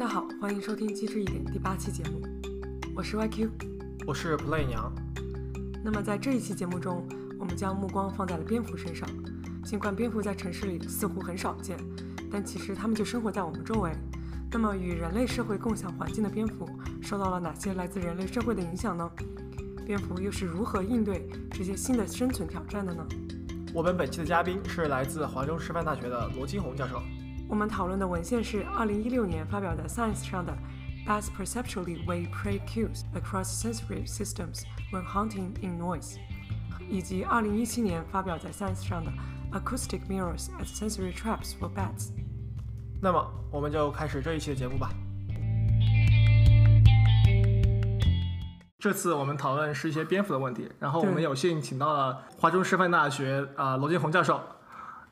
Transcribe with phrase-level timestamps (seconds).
[0.00, 2.22] 家好，欢迎收听《机智一点》第八期节目，
[2.96, 3.50] 我是 YQ，
[4.06, 4.90] 我是 Play 娘。
[5.84, 7.06] 那么在这一期节目中，
[7.38, 9.06] 我们将目光放在了蝙蝠身上。
[9.62, 11.76] 尽管蝙蝠在城市里似乎很少见，
[12.32, 13.92] 但其实它们就生活在我们周围。
[14.50, 16.66] 那么与人类社会共享环境的蝙蝠，
[17.02, 19.06] 受到了哪些来自人类社会的影响呢？
[19.84, 23.06] 蝙蝠又是如何应对这些新的生存挑战的呢？
[23.74, 27.02] 我们本期的嘉宾是来自华中师范大学的罗金红教授。
[27.50, 30.56] 我们讨论的文献是2016年发表在 Science 上的
[31.04, 36.14] 《“Bats perceptually we prey cues across sensory systems when hunting in noise》，
[36.88, 39.10] 以及2017年发表在 Science 上的
[39.60, 42.10] 《Acoustic mirrors as sensory traps for bats》。
[43.02, 44.90] 那么，我们就开始这一期的节目吧。
[48.78, 54.40] 这次我们讨论是一些蝙蝠的问题，然后我们有幸请到了华中师范大学啊罗金红教授。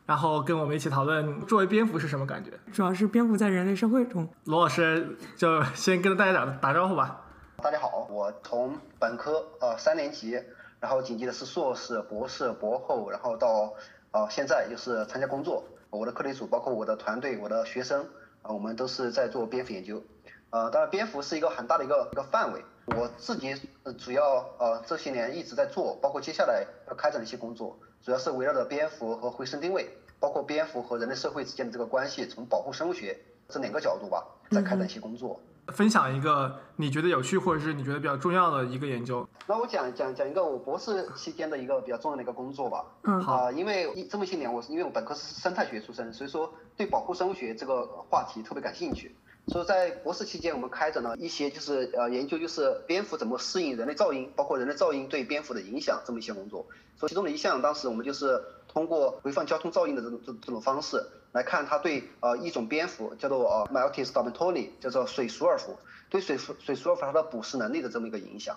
[0.09, 2.51] 然后跟我们一起讨论作为蝙蝠是什么感觉。
[2.73, 4.27] 主要是蝙蝠在人类社会中。
[4.45, 7.27] 罗老师就先跟大家打打招呼吧。
[7.59, 10.43] 大家好，我从本科呃三年级，
[10.81, 13.75] 然后紧接着是硕士、博士、博后，然后到
[14.13, 15.63] 呃现在就是参加工作。
[15.91, 18.01] 我的课题组包括我的团队、我的学生
[18.41, 20.03] 啊，我们都是在做蝙蝠研究。
[20.49, 22.65] 呃，当然蝙蝠是一个很大的一个一个范围。
[22.97, 23.55] 我自己
[23.99, 24.25] 主要
[24.59, 27.79] 呃这些年一直在做，包括接下来要开展的一些工作。
[28.03, 33.19] 主要是围绕着蝙蝠和回声定位，包括蝙蝠和人类社会之间的这个关系，从保护生物学
[33.49, 35.39] 这两个角度吧，在开展一些工作。
[35.69, 39.29] 分享一个你觉得有趣或者是你觉得比较重要的一个研究。
[39.47, 42.87] 那我讲讲讲一个我博士期间的一个比较重要的一个工作吧。
[43.03, 43.53] 嗯，好。
[43.53, 49.15] 因为这么些年，我是因为我本科是生态学出身，所以说对保护生物学这个话题特别感兴趣。
[49.51, 56.67] 所以在博士期间，我们开展了一些就是呃研究，就是蝙蝠怎么适应人类噪音，包括人类噪音对蝙蝠的影响这么一些工作。
[56.97, 64.73] 所以其中的一项，当时我们就是通过回放交通噪音的这种这这种方式来看它对呃一种蝙蝠叫做呃 m a l t i s d o m i n t o n i
[64.81, 65.79] 叫做水鼠耳蝠，
[66.11, 68.57] 对水鼠水鼠耳蝠它的捕食能力的这么一个影响。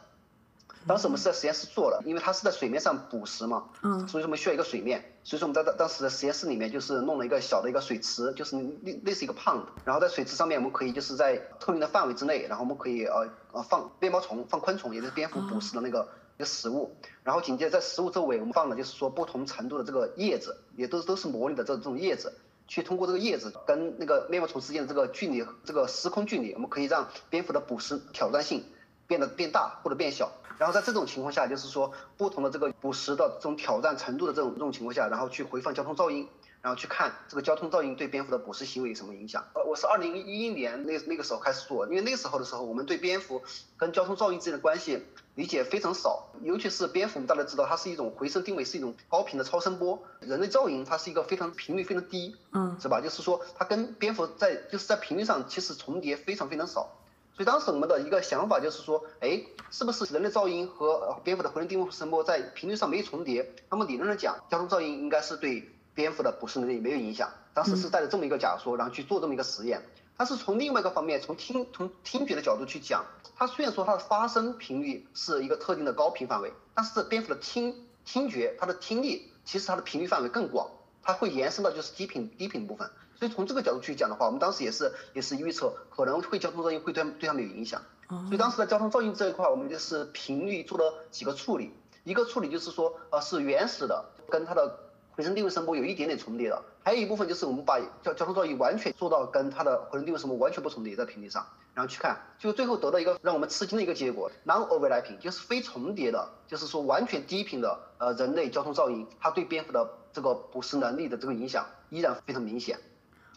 [0.87, 22.33] 当时我们是在实验室做的，因为它是在水面上捕食嘛，嗯，所以说我们需要一个水面，所以说我们在当当时的实验室里面就是弄了一个小的一个水池，就是类类似一个 pond，然后在水池上面我们可以就是在透明的范围之内，然后我们可以呃呃放鞭毛虫、放昆虫，也就是蝙蝠捕食的那个一个食物，然后紧接着在食物周围我们放的就是说不同程度的这个叶子，也都都是模拟的这这种叶子，
[22.67, 28.63] 去通过这个叶子跟那个面包虫之间的这个距离，这个时空距离，我们可以让蝙蝠的捕食挑战性
[29.05, 30.31] 变得变大或者变小。
[30.61, 36.27] 然后在这种情况下，就是说不同的这个捕食的这种挑战程度的这种这种情况下，然后去回放交通噪音，
[36.61, 39.43] 然后去看这个交通噪音对蝙蝠的捕食行为有什么影响。
[39.55, 43.41] 呃，我是二零一一年那那个时候开始做，因为那时候的时候，我们对蝙蝠
[43.75, 53.01] 跟交通噪音之间的关系理解非常少，尤其是蝙蝠，我们大家知道它是一种回声定位，是一种高频的超声波，人类噪音它是一个非常频率非常低，嗯，是吧？
[53.01, 56.97] 就是说它跟蝙蝠在就是在频率上其实重叠非常非常少。
[57.41, 59.41] 所以当时我们的一个想法就是说，哎，
[59.71, 63.51] 是不是人类噪音和蝙蝠的回声定位声波在频率上没有重叠？
[63.67, 67.27] 那么理论上讲，交通噪音应该是对蝙蝠的捕食能力没有影响。
[67.55, 69.81] 当时是带着这么一个假说，然后去做这么一个实验。
[70.15, 73.03] 但是从另外一个方面，从听从听觉的角度去讲，
[73.35, 80.69] 它虽然说它的发声频率是一个特定的高频范围，但是蝙蝠的听听觉，它的听力其实它的频率范围更广，
[81.01, 82.87] 它会延伸到就是低频低频部分。
[83.21, 87.79] 所以从这个角度去讲的话，我们当时也是也是预测可能会交通噪音会对对他们有影响。
[88.09, 91.71] 所以当时在交通噪音这一块，我们就是频率做了几个处理。
[92.03, 94.75] 一个处理就是说，呃，是原始的，跟它的
[95.11, 101.45] 回声定位声波有一点点重叠的；还有一部分就是我们把交交通噪音完全做到跟它的回声定位声波完全不重叠在频率上，
[101.75, 112.79] 然后去看，就最后得到一个让我们吃惊的一个结果：non-overlapping，就是非重叠的，就是说完全低频的呃人类交通噪音，它对蝙蝠的这个捕食能力的这个影响依然非常明显。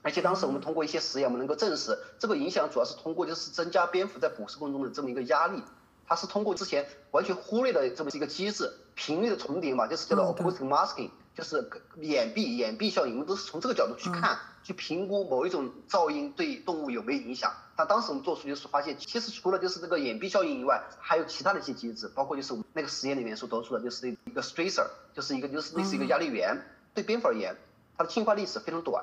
[0.05, 5.63] 而且当时我们通过一些实验，我们能够证实，这个影响主要是通过就是增加蝙蝠在捕食过程中的这么一个压力，
[6.07, 17.51] 它是通过之前完全忽略的这么一个机制，频率的重叠嘛，就是叫做 acoustic masking，就是掩蔽掩蔽效应，我们都是从这个角度去看，去评估某一种噪音对动物有没有影响。
[17.75, 26.63] 但当时我们做出就是发现，其实除了就是这个掩蔽效应以外，还有其他的一些机制，包括就是我们那个实验里面所得出的，就是一个 stressor，就是一个就是类似一个压力源，
[26.93, 27.57] 对蝙蝠而言，
[27.97, 29.03] 它的进化历史非常短。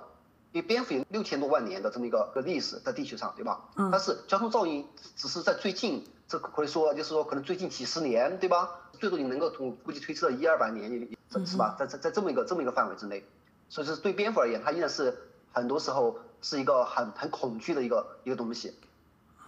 [0.52, 3.62] 因为蝙蝠有六千多万年的这么一个个历史在地球上，对吧？
[3.76, 3.90] 嗯。
[3.90, 8.70] 但是交通噪音只是在最近，这可以说就是说可能最近几十年，对吧？
[9.00, 11.08] 最多你能够从估计推测到一二百年，
[11.46, 11.76] 是吧？
[11.80, 13.24] 在在在这么一个这么一个范围之内，
[13.70, 15.18] 所以说对蝙蝠而言，它依然是
[15.54, 18.74] 很多时候是一个很很恐惧的一个一个东西。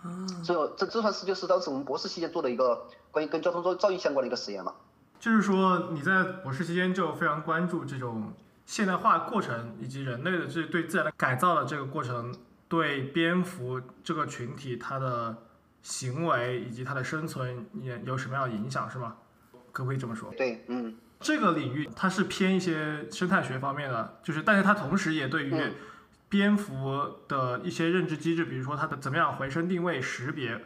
[0.05, 0.27] 嗯。
[0.43, 4.73] 所以这这算是就是当时我们博士期间做的一个关于跟交通噪噪音相关的一个实验嘛。
[5.19, 8.31] 就是说你在博士期间就非常关注这种。
[8.65, 12.33] 现代化过程以及人类的这对自然的改造的这个过程，
[12.67, 15.35] 对蝙蝠这个群体它的
[15.81, 19.17] 行为以及它的生存也有什么样的影响，是吗？
[19.71, 20.31] 可不可以这么说？
[20.37, 25.53] 对，嗯，这个领域它是偏一些生态学方面的，就是但是它同时也对于
[26.29, 30.63] 蝙蝠的一些认知机制，比如说它的怎么样回声定位识别，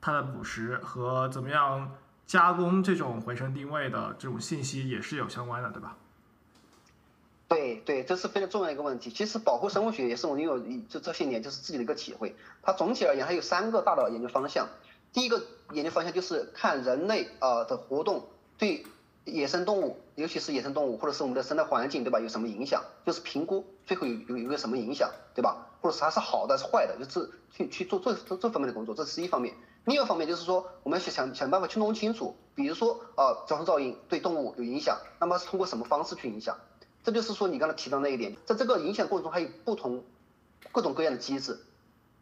[0.00, 1.92] 它的捕食和怎么样
[2.26, 5.96] 加工这种回声定位的这种信息也是有相关的，对吧？
[7.48, 9.10] 对对，这是非常重要的一个问题。
[9.10, 12.36] 其实保护生物学也是我拥有就这些年就是自己的一个体会。
[12.62, 14.68] 它总体而言，它有三个大的研究方向。
[15.14, 15.42] 第一个
[15.72, 18.26] 研究方向就是看人类啊的活动
[18.58, 18.84] 对
[19.24, 22.20] 野生动物，尤其是野生动物或者是我们的生态环境，对吧？
[22.20, 22.84] 有什么影响？
[23.06, 25.66] 就是评估最后有有有个什么影响，对吧？
[25.80, 29.54] 或者是它是好的还是坏的，就是去去做这这这方面的工作，这是一方面。
[29.86, 36.58] 另一方面就是说，我们要想想办法去弄清楚，比如说啊，交通噪音对动物有影响，那么是通过什么方式去影响？
[37.04, 40.04] 这就是说，你刚才提到那一点，在这个影响过程中，还有不同
[40.72, 41.58] 各种各样的机制，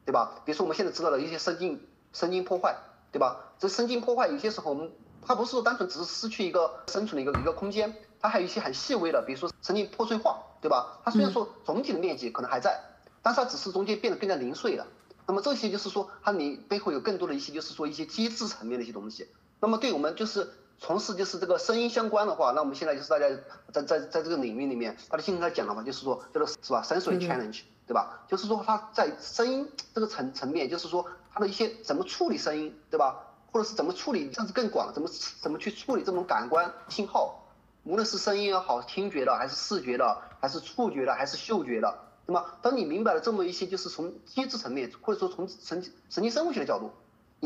[0.05, 0.41] 对吧？
[0.45, 1.81] 比如说我们现在知道的一些神经
[2.13, 2.77] 神经破坏，
[3.11, 3.53] 对吧？
[3.59, 4.93] 这神经破坏有些时候，我们
[5.23, 11.01] 它不是说单纯只是失去一个生存的一个一个空间，它还有一些很细微的，比如说神经破碎化，对吧？
[11.05, 12.81] 它虽然说总体的面积可能还在，
[13.23, 14.87] 但是它只是中间变得更加零碎了。
[15.27, 19.27] 那么这些就是说，它你背后有更多的一些就是说一些机制层面的一些东西。
[19.59, 20.49] 那么对我们就是。
[20.79, 23.27] 从事就是这个声音相关的话，那我们现在就是大家
[23.73, 28.25] 在在在这个领域里面，他的经常讲了嘛，就是说叫做是吧，sensory challenge，对吧？
[28.29, 33.17] 就是说他在声音这个层层面，就是说他的一些怎么处理声音，对吧？
[33.51, 35.09] 或者是怎么处理，甚至更广，怎么
[35.41, 37.43] 怎么去处理这种感官信号，
[37.85, 46.93] 无论是声音也好，听觉的，还是视觉的，还是触觉的，还是嗅觉的，那么当你明白了这么一些，就是从机制层面，或者说从神神经生物学的角度。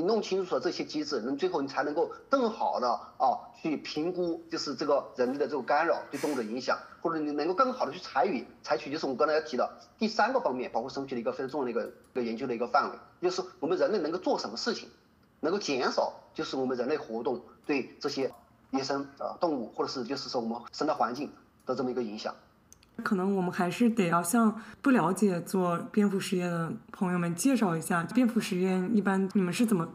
[0.00, 2.88] 你弄清楚了这些机制，那最后你才能够更好的
[3.18, 14.88] 啊去评估，就是这个人类的这种干扰对动物的影响，或者你能够更好的去采取采取，就是我刚才要提的第三个方面，保护生物的一个非常重要的一个一个研究的一个范围，就是我们人类能够做什么事情，
[15.40, 18.32] 能够减少就是我们人类活动对这些
[18.70, 21.30] 野生呃动物或者是就是说我们生态环境
[21.66, 22.34] 的这么一个影响。
[23.00, 29.88] 可能我们还是得要向不了解做蝙蝠实验的朋友们介绍一下，蝙蝠实验一般你们是怎么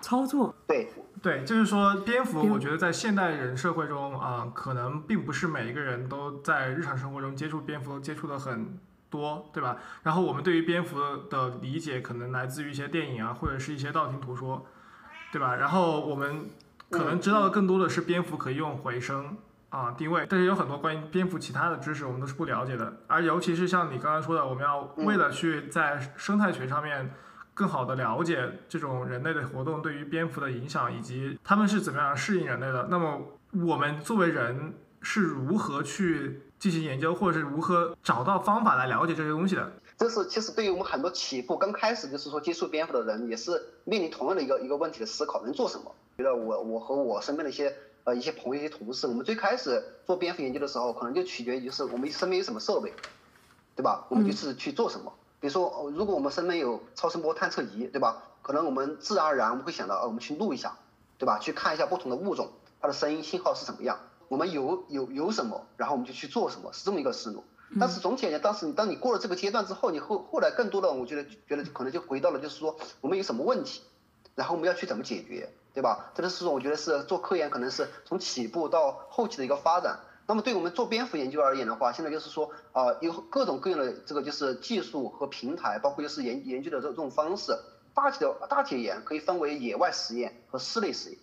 [0.00, 0.54] 操作？
[0.66, 0.88] 对
[1.22, 8.78] 对，就是说蝙蝠，我觉得在现代人社会中啊，可能并不是每一个人都在日常生活中接触蝙蝠接触的很
[9.10, 9.76] 多，对吧？
[10.02, 10.98] 然后我们对于蝙蝠
[11.28, 14.64] 的理解可能来自于一些电影啊，或者是一些道听途说，
[15.30, 15.56] 对吧？
[15.56, 16.46] 然后我们
[16.88, 19.36] 可能知道的更多的是蝙蝠可以用回声。
[19.70, 27.08] 啊，定位，但是有很多关于蝙蝠其他的知识我们都是不了解的，而尤其是像你刚刚说的，我们要为了去在生态学上面
[27.54, 33.20] 更好的了解这种人类的活动对于蝙蝠的影响，以及他们是怎么样适应人类的，那么
[33.64, 39.72] 我们作为人是如何去进行研究，或者是如何找到方法来了解这些东西的？
[39.96, 43.52] 这是其实对于我们很多起步刚开始就是说接触蝙蝠的人，也是
[43.84, 45.94] 面临同样的一个一个问题的思考，能做什么？
[46.18, 47.72] 觉得我我和我身边的一些。
[48.04, 52.92] 呃，一些朋友、一些同事，我们最开始做蝙蝠研究的时候，可能就取决于就是我们身边有什么设备，
[53.76, 54.06] 对吧？
[54.08, 55.12] 我们就是去做什么。
[55.40, 58.22] 比如说，如果我们身边有超声波探测仪，对吧？
[58.42, 60.76] 可能我们自然而然我们会想到，呃，我们去录一下，
[61.18, 61.38] 对吧？
[61.38, 62.50] 去看一下不同的物种，
[62.80, 63.98] 它的声音信号是怎么样。
[64.28, 67.44] 我们有有有什么，然后我们就去做什么，是这么一个思路。
[67.78, 73.82] 但是总体而言，当时你当你过了这个阶段之后，你后后来更多的，我觉得觉得可能就回到了就是说，我们有什么问题，
[74.34, 75.48] 然后我们要去怎么解决。
[75.72, 76.10] 对吧？
[76.16, 80.00] 这个是我觉得是做科研，可能是从起步到后期的一个发展。
[80.26, 87.56] 那么对我们做蝙蝠研究而言的话，现在就是说啊，有各种各样的这个就是技术和平台，包括就是研研究的这这种方式。
[87.94, 91.18] 大体的大体而言，可以分为野外实验和室内实验，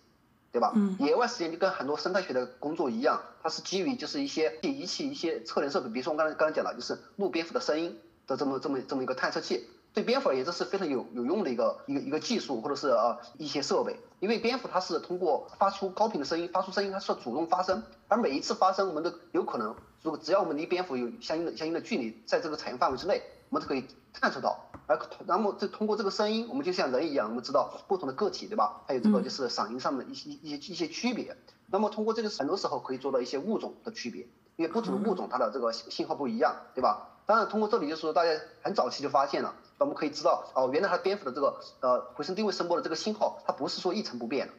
[0.50, 0.72] 对吧？
[0.74, 0.96] 嗯。
[0.98, 9.68] 野外实验就跟很多生态学的工作一样，它是基于就是一些仪器、一些测量设备，比如说我刚才刚才讲的，就是录蝙蝠的声音的这么这么这么一个探测器。
[9.98, 13.98] 对蝙蝠而言，这是非常有有用的一个一个一个技术，或者是呃一些设备。
[14.20, 24.70] 因为蝙蝠它是通过发出高频的声音，发出声音它是主动发声，而每一次发声，我们都有可能，如果只要我们离蝙蝠有相应的相应的距离，在这个采样范围之内，我们都可以探测到。
[24.86, 28.82] 而那么这通过这个声音，我们就像人一样，我们知道不同的个体，对吧？
[28.86, 31.36] 还有这个就是嗓音上的一些一些一些区别。
[31.66, 37.17] 那么通过这个很多时候可以做到一些物种的区别，因为不同的物种它的这个信号不一样，对吧？
[37.28, 38.30] 当然通过这里就是说大家
[38.62, 39.54] 很早期就发现了。
[39.76, 44.54] 我们可以知道，哦，原来它蝙蝠的这个呃回声定位声波的这个信号，它不是说一成不变的，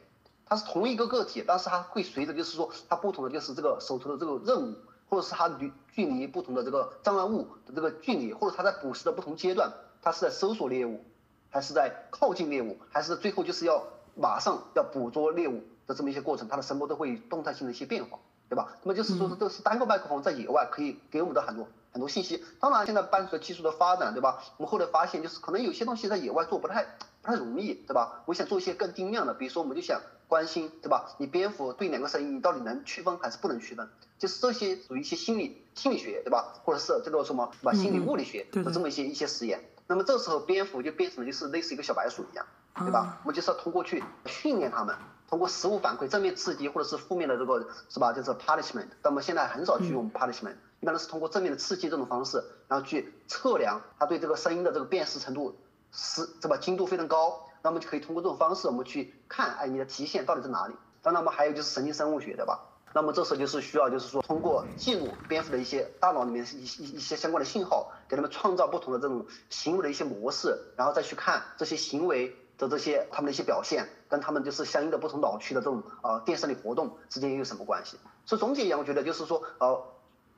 [0.46, 4.76] 它是同一个个体，但是它会随着就是说它不同的就是这个手头的这个任务，
[5.08, 11.04] 或者是它离距离不同的这个障碍物的这个距离，或者它在捕食的不同阶段，它是在搜索猎物，
[11.50, 13.82] 还是在靠近猎物，还是最后就是要
[14.14, 18.68] 马上要捕捉猎物的这么一些过程，它的声波都会动态性的一些变化，对吧？
[18.84, 22.44] 那么就是说，这是单个麦克风在野外可以给我们的很多很多信息。
[22.60, 24.42] 当然，现在伴随着技术的发展，对吧？
[24.56, 26.84] 我们后来发现，就是可能有些东西在野外做不太
[27.22, 28.22] 不太容易，对吧？
[28.26, 31.12] 我想做一些更精亮的，比如说，我们就想关心，对吧？
[31.18, 33.88] 你蝙蝠对两个声音，你到底能区分还是不能区分？
[34.18, 36.54] 就是这些属于一些心理心理学，对吧？
[36.64, 37.72] 或者是这个什么，对吧？
[37.72, 39.60] 心理物理学的这么一些一些实验。
[39.86, 43.18] 那么这时候，蝙蝠就变成了就是类似一个小白鼠一样，对吧？
[43.24, 44.94] 我们就是要通过去训练它们。
[45.28, 48.12] 通过食物反馈，正面刺激或者是负面的这个是吧？
[48.12, 48.88] 就是 punishment。
[49.00, 55.56] 但我们现在很少去用 punishment，一般都是通过正面的刺激这种方式，然后去测量它对这个声音的这个辨识程度
[55.92, 56.56] 是是吧？
[56.56, 57.46] 精度非常高。
[57.62, 60.74] 那么就可以通过这种方式，我们去看，哎，你的极限到底在哪里？
[61.02, 62.58] 当然，我们还有就是神经生物学，对吧？
[62.94, 72.34] 那么这时候就是需要就是说通过记录蝙蝠的一些大脑里面一一一些相关的信号，给他们创造不同的这种行为的一些模式，然后再去看这些行为。
[72.60, 77.96] 的这些他们的一些表现，跟他们就是相应的不同脑区的这种呃电生理活动之间又有什么关系？
[78.26, 79.82] 所以总体而言，我觉得就是说呃，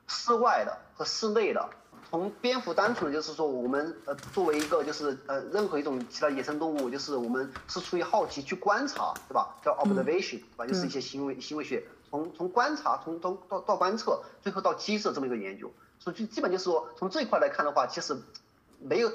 [0.06, 1.68] 室外的和室内的，
[2.10, 9.56] 从蝙蝠单纯的就是说我们呃作为一个就是呃任何一种其他野生动物，就是我们是出于好奇去观察，对吧？
[9.62, 10.66] 叫 observation，对吧？
[10.66, 18.16] 就是一些行为行为学，从从观察，从从到到观测，最后到机制这么一个研究，所以就基本就是说从这一块来看的话，其实
[18.78, 19.10] 没有。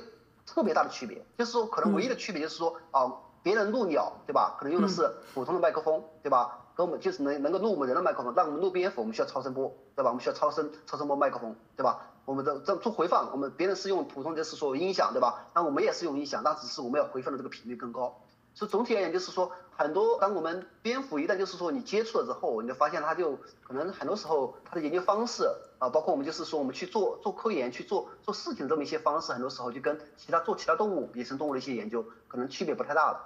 [0.49, 3.11] 特别大的区别，就是说可能唯一的区别就是说啊，
[3.43, 4.55] 别人录鸟，对吧？
[4.57, 6.59] 可能用的是普通的麦克风，对吧？
[6.77, 10.11] 跟我们就是能能够录我们人的麦克风，那我们录蝙蝠，我们需要超声波，对吧？
[10.11, 12.01] 我们需要超声超声波麦克风，对吧？
[12.23, 15.47] 我们的这做回放，我们别人是用普通的是说音响，对吧？
[15.55, 18.21] 那我们也是用音响，那只是我们要回放的这个频率更高。
[18.53, 33.19] 所以总体而言，就是说，很多当我们蝙蝠一旦就是说你接触了之后，你就发现它就可能很多时候它的研究方式啊，包括我们就是说我们去做做科研、去做做事情的这么一些方式，很多时候就跟其他做其他动物、野生动物的一些研究可能区别不太大了。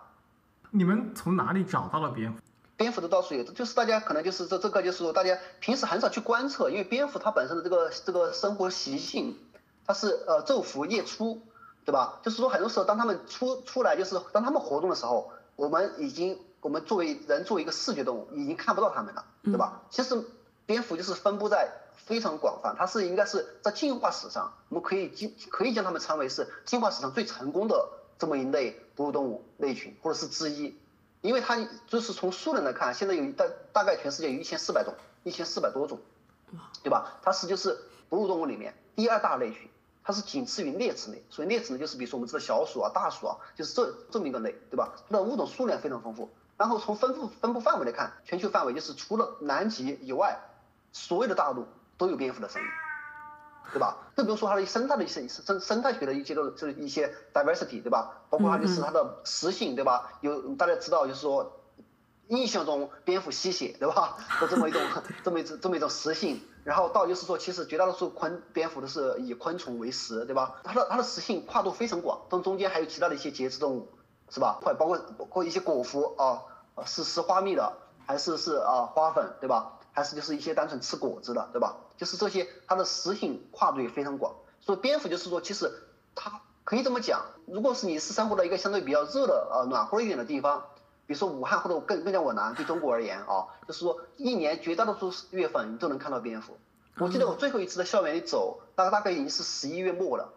[0.69, 2.39] 你们从哪里找到了蝙蝠？
[2.81, 9.37] 蝙蝠的到处有，就是大家可能就是这这个就是说大家平时很少去观测，因为蝙蝠它本身的这个这个生活习性，
[9.85, 11.41] 它是呃昼伏夜出。
[11.83, 12.19] 对吧？
[12.21, 19.81] 就是说，很多时候，当它们出出来，就是当它们活动的时候，我们已经，我们作为人，作为一个视觉动物，已经看不到它们了，对吧？
[19.89, 20.23] 其实，
[20.67, 30.77] 蝙蝠就是分布在非常广泛，它是应该是在进化史上，我们可以进可以将它们称为是进化史上最成功的这么一类哺乳动物类群，或者是之一，
[31.21, 35.99] 因为它就是从数量来看，现在有大大概全世界有一千四百种，一千四百多种，
[36.83, 37.19] 对吧？
[37.21, 37.77] 它是就是
[38.09, 39.69] 哺乳动物里面第二大类群。
[40.03, 44.95] 它是仅次于啮齿类，所以啮齿类就是比如说我们知道小鼠啊、大鼠啊，就是这这么一个类，对吧？
[45.07, 46.27] 它的物种数量非常丰富。
[46.57, 50.39] 然后从分布分布范围来看，全球范围就是除了南极以外，
[50.91, 51.67] 所有的大陆
[51.99, 52.67] 都有蝙蝠的声音，
[53.71, 53.97] 对吧？
[54.15, 58.21] 更不用说它的生态的一些生生态学的一些个这一些 diversity，对吧？
[58.29, 60.13] 包括它就是它的食性，对吧？
[60.21, 61.59] 有大家知道就是说，
[62.27, 64.17] 印象中蝙蝠吸血，对吧？
[64.39, 64.81] 的这么一种
[65.23, 66.41] 这么一种这么一种食性。
[66.63, 70.61] 然后到就是说，其实绝大多数昆蝙蝠都是以昆虫为食，对吧？
[70.63, 73.89] 它的它的食性跨度非常广，中中间还有其他的一些节肢动物，
[74.29, 74.59] 是吧？
[74.61, 76.43] 或包括包括一些果蝠啊，
[76.85, 77.73] 是吃花蜜的，
[78.05, 79.79] 还是是啊花粉，对吧？
[79.93, 81.77] 还是就是一些单纯吃果子的，对吧？
[81.97, 84.35] 就是这些它的食性跨度也非常广。
[84.59, 85.71] 所以蝙蝠就是说，其实
[86.15, 90.63] 它可以这么讲，如果是你是生活在一个相对比较热的呃暖和一点的地方。
[91.07, 96.57] 比如说武汉或者更更加往南，对中国而言啊，就是说一年绝大多数月份你都能看到蝙蝠。
[96.99, 100.31] 我记得我最后一次在校园里走，大概大概已经是十一月末了，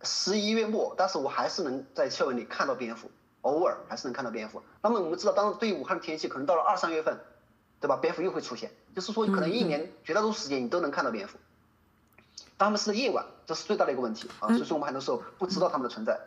[0.00, 3.10] 十一月末，但是我还是能在校园里看到蝙蝠，
[3.42, 4.62] 偶尔还是能看到蝙蝠。
[4.80, 7.18] 那么我们知道，当对于武汉的天气，可能到了二三月份，
[7.84, 7.96] 对吧？
[8.00, 11.36] 蝙蝠又会出现，就是说可能一年绝大多数时间你都能看到蝙蝠。
[12.56, 16.18] 当他们是在夜晚，这是最大的一个问题啊，所以说我们很多时候不知道它们的存在。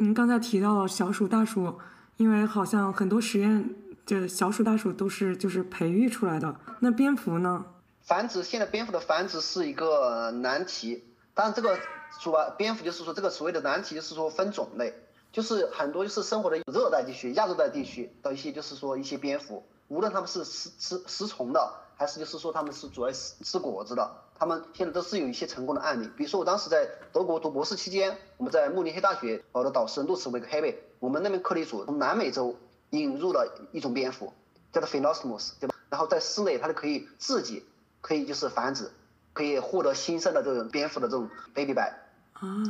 [0.00, 1.78] 您刚才提到了小鼠、大鼠。
[2.16, 3.74] 因为好像很多实验，
[4.06, 6.54] 这小鼠、大鼠都是就是培育出来的。
[6.78, 7.66] 那蝙蝠呢？
[8.02, 11.02] 繁殖现在蝙蝠的繁殖是一个难题。
[11.34, 11.76] 当然，这个
[12.20, 14.94] 说吧，蝙蝠就是说这个所谓的难题，就是说分种类，
[15.32, 26.08] 就是很多就是生活的热带地区、亚热带地区的一些就是说一些蝙蝠，无论他们是食吃食虫的，还是就是说他们是主要吃吃果子的，他们现在都是有一些成功的案例。
[26.16, 30.82] 比如说我当时在德国读博士期间，我们在慕尼黑大学，我的导师路茨维克黑贝。
[31.00, 32.56] 我们那边颗粒组从南美洲
[32.90, 34.32] 引入了一种蝙蝠，
[34.72, 35.74] 叫做 Philosmus，对吧？
[35.90, 37.66] 然后在室内它就可以自己
[38.00, 38.90] 可以就是繁殖，
[39.34, 41.92] 可以获得新生的这种蝙蝠的这种 baby by，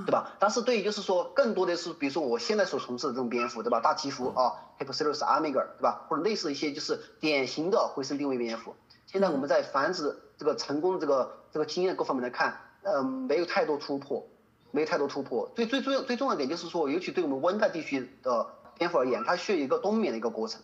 [0.07, 0.33] 对吧？
[0.39, 3.81] 但是对于就是说更多的是，比如说我现在所从事的这种蝙蝠，对吧？
[3.81, 6.07] 大吉蝠啊 h i p s i r u s armiger，对吧？
[6.09, 8.75] 或者类似一些就是典型的回声定位蝙蝠。
[9.07, 14.27] 现在我们在繁殖这个成功的这个这个经验各方面来看，呃，没有太多突破。
[14.71, 18.45] 没有太多突破，最最重要最重要的点就是说，尤其对我们温带地区的
[18.77, 20.61] 蝙蝠而言，它需要一个冬眠的一个过程。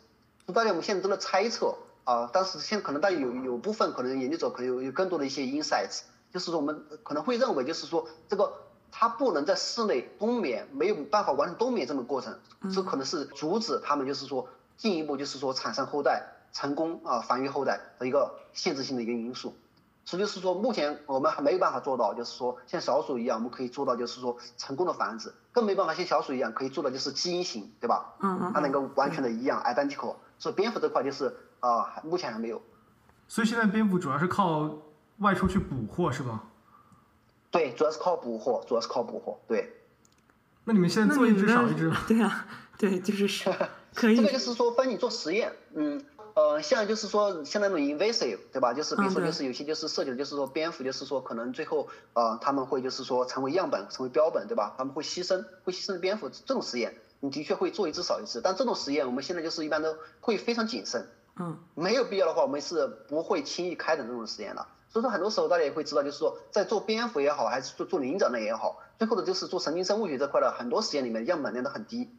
[0.52, 6.00] 大家我们现在都在猜测啊，但是现在可能大家有有部分可能研究者可能有有更多的一些 insights，
[6.32, 8.52] 就是说我们可能会认为，就是说这个
[8.92, 12.38] 它不能在室内冬眠，没有办法完成冬眠这么过程，
[12.74, 19.54] 这可能是阻止它们就是说进一步就是说产生后代、成功啊繁育后代的一个限制性的一个因素。
[20.04, 28.14] 所以就是说，目前我们还没有办法做到，就是说像小鼠一样，我们可以做到就是说成功的繁殖，更没办法像小鼠一样可以做到就是基因型，对吧？
[28.20, 28.52] 嗯嗯。
[28.52, 30.16] 它能够完全的一样，identical。
[30.38, 32.60] 所以蝙蝠这块就是啊，目前还没有。
[33.28, 34.68] 所以现在蝙蝠主要是靠
[35.18, 36.42] 外出去捕获，是吗？
[37.50, 39.38] 对，主要是靠捕获，主要是靠捕获。
[39.48, 39.72] 对。
[40.64, 41.96] 那你们现在做一只少一只吗？
[42.08, 42.46] 对啊，
[42.78, 43.50] 对，就是
[43.94, 44.16] 可以。
[44.16, 46.04] 这个就是说分你做实验，嗯。
[46.32, 48.72] 呃，像就是说像那种 invasive，对吧？
[48.72, 54.72] 就是比如说就是有些就是涉及的就是说蝙蝠，就是说可能最后呃他们会就是说成为样本，成为标本，对吧？
[54.78, 64.64] 他们会牺牲，会牺牲蝙蝠这种实验，你的确会做一只少一只，但这种实验我们现在就是一般都会非常谨慎，嗯，没有必要的话我们是不会轻易开展这种实验的。
[64.90, 72.10] 所以说很多时候大家也会知道，就是说在做蝙蝠也好，还是做做灵长类也好，最后的就是做神经生物学这块的很多实验里面样本量都很低。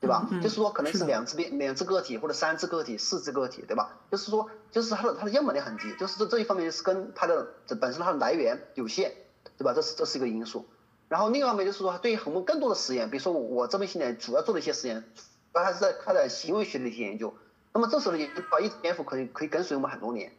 [0.00, 0.28] 对吧？
[0.42, 4.00] 就是说可能是两只边两只个体或者三只个体四只个体，对吧？
[4.10, 9.12] 就是说就是它的它的样本量很低，就是这这一方面是跟它的这本身它的来源有限，
[9.56, 9.72] 对吧？
[9.72, 10.66] 这是这是一个因素。
[11.08, 15.04] 然后另一方面就是说对于很多更多的实验，比如说我这边现在主要做的一些实验，
[15.54, 17.32] 还是在开展行为学的一些研究。
[17.72, 20.32] 那么这时候呢，把一只蝙蝠可以可以跟随我们很多年，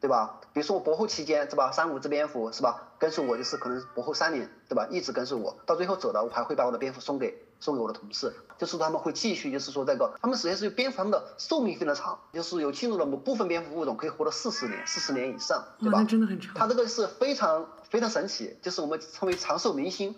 [0.00, 0.40] 对吧？
[0.52, 4.88] 比如说我博后期间是吧，三五只蝙蝠是吧，跟随我就是可能博后三年，对吧？
[4.90, 7.46] 一直跟随我，到最后走了，我还会把我的蝙蝠送给。
[7.62, 15.98] 送给我的同事，就是他们会继续，就是说这个，他们实际上是蝙蝠，他们的寿命非常长，就是有进入了某部分蝙蝠物种可以活到四十年，四十年以上，对吧？
[15.98, 16.54] 那真的很长。
[16.54, 20.14] 它这个是非常非常神奇，就是我们称为长寿明星，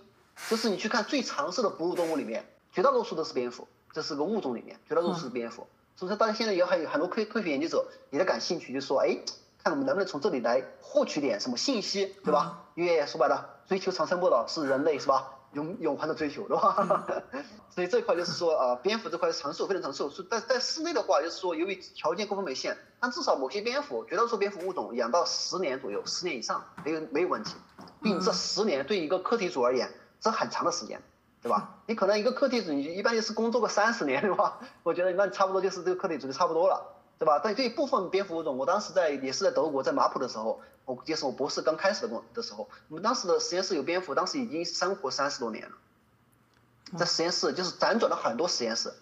[0.48, 5.66] 就是你去看最长寿的哺乳动物里面，绝大多数都是蝙蝠，这是个物种里面绝大多数是蝙蝠。
[5.96, 9.18] 所以说，大家现在也还有很多科科学研究者也在感兴趣，就说，哎，
[9.62, 12.64] 看我们能不能从这里来获取点什么信息，对吧？
[12.74, 15.34] 因为说白了，追求长生不老是人类，是吧？
[15.52, 17.04] 永 永恒的追求，对吧？
[17.70, 20.10] 所以这块就是说，呃，蝙蝠这块长寿非常长寿。
[20.10, 27.54] 是在在室内的话，就是说由于条件各方面有限，但至少某些蝙蝠，绝大多数蝙蝠物种养到十年左右，十年以上没有没有问题。
[28.02, 31.00] 毕竟这十年对一个课题组而言，这很长的时间，
[31.42, 31.78] 对吧？
[31.86, 34.58] 你可能一个课题组，你一般就是工作个三十年，对吧？
[34.82, 37.01] 我觉得那差不多就是这个课题组就差不多了。
[37.22, 37.40] 对吧？
[37.40, 48.92] 但对部分蝙蝠物种，我当时在也是在德国，在马普的时候，我就是我博士刚开始的工的时候，我们当时的实验室有蝙蝠，当时已经生活三十多年了，在实验室就是辗转了很多实验室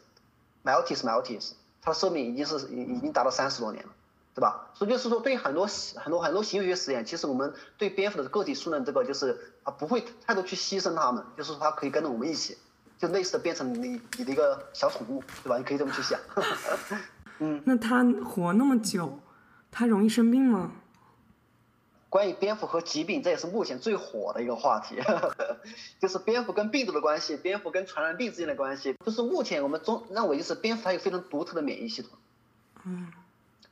[0.62, 3.90] ，Maltese Maltese，它的寿命已经是已已经达到三十多年了，
[4.34, 4.68] 对吧？
[4.74, 12.58] 所以就是说，对很多很多很多行为学实验，其实我们对蝙蝠的个体数量这个就是啊不会太多去牺牲它们，就是说它可以跟着我们一起，
[12.98, 15.56] 就类似的变成你你的一个小宠物，对吧？
[15.56, 16.20] 你可以这么去想。
[17.40, 19.18] 嗯，那它活那么久，
[19.70, 20.72] 它容易生病吗？
[22.08, 24.96] 关于蝙蝠和疾病，这也是目前最火的一个话题，
[26.02, 28.96] 就是蝙蝠跟病毒的关系，蝙蝠跟传染病之间的关系。
[29.06, 32.10] 就是目前我们中认为，就是蝙蝠它有非常独特的免疫系统。
[32.84, 33.12] 嗯，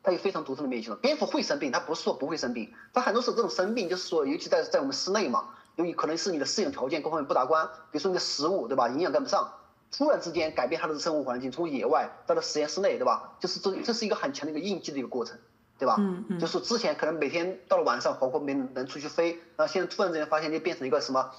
[0.04, 0.96] 它有非常独特的免疫系统。
[1.02, 9.52] 蝙蝠会生病，它不是说不会生病，它很多时候这种生病就是说，尤其在在我们室内嘛，由于可能是你的饲养条件各方面不达观，比如说你的食物对吧，营养跟不上。
[9.90, 13.36] 突然之间改变他的生活环境，从野外到了实验室内，对吧？
[13.40, 15.38] 就是这这是一个很强的一个应激的一个过程，
[15.78, 15.96] 对吧？
[15.98, 16.38] 嗯嗯。
[16.38, 21.30] 就是之前可能每天到了晚上，包括没能出去飞，然后现在突然之间发现就变成一个什么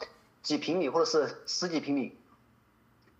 [0.41, 2.17] 几平米或者是十几平米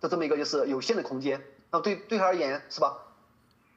[0.00, 2.98] 的这么一个就是有限的空间，那对对他而言是吧？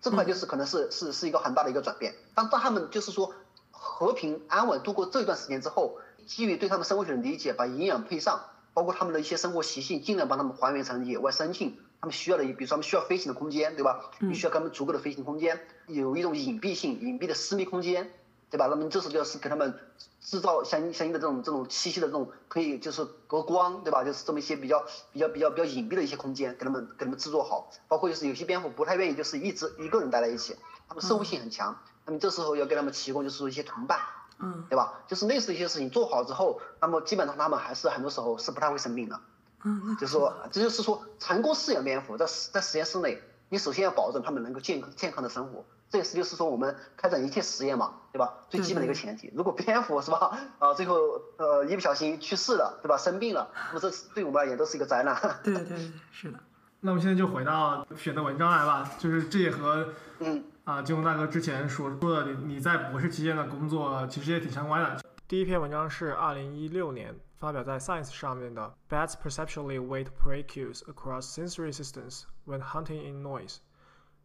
[0.01, 2.15] 这块就是可能是是是一个很大的一个转变。
[2.33, 3.33] 当当他们就是说
[3.71, 8.41] 和平安稳度过这段时间之后，基于对他们生物学的理解，把营养配上。
[8.73, 11.77] 包括他们的一些生活习性，尽量帮他们还原成野外生境。
[12.01, 14.11] 他们需要的，比如说他们需要飞行的空间，对吧？
[14.19, 15.57] 你需要给他们足够的飞行空间，
[15.87, 18.11] 有一种隐蔽性、隐蔽的私密空间，
[18.49, 18.67] 对吧？
[18.67, 19.73] 那么这时候就是给他们
[20.19, 24.03] 制造相应相应的这种这种栖息的这种可以就是隔光，对吧？
[24.03, 24.83] 就是这么一些比较
[25.13, 27.71] 比较比较比较隐蔽的一些空间，给他们给他们制作好。
[27.87, 30.57] 包括就是有些蝙蝠不太愿意就是一直一个人待在一起，
[30.89, 31.77] 他们生物性很强。
[32.05, 33.97] 那么这时候要给他们提供就是说一些同伴。
[34.43, 35.01] 嗯，对吧？
[35.07, 39.19] 就是类似一些事情做好之后，那么基本上他们还是很多时候是不太会生病的。
[39.63, 48.33] 嗯，就是说，这就是说，成功饲养蝙蝠在在实验室内，你首先要保证他们能够健康健康的生活，这也是就是说我们开展一切实验嘛，对吧？
[48.49, 49.31] 最基本的一个前提。
[49.33, 50.95] 如果蝙蝠是吧，啊，最后
[51.37, 52.97] 呃一不小心去世了，对吧？
[52.97, 55.15] 生病了，那么这对我们而言都是一个灾难。
[55.43, 56.37] 对对对，是的。
[56.81, 59.87] 那我们现在就回到选的文章来吧，就是这也和
[60.19, 60.43] 嗯。
[60.65, 65.03] 啊，金龙大哥之前所说的，你你在博士期间的工作其实也挺相关的。
[65.27, 73.57] 第一篇文章是二零一六年发表在 Science 上面的，Bats perceptually wait prey cues across sensory systems when hunting in noise。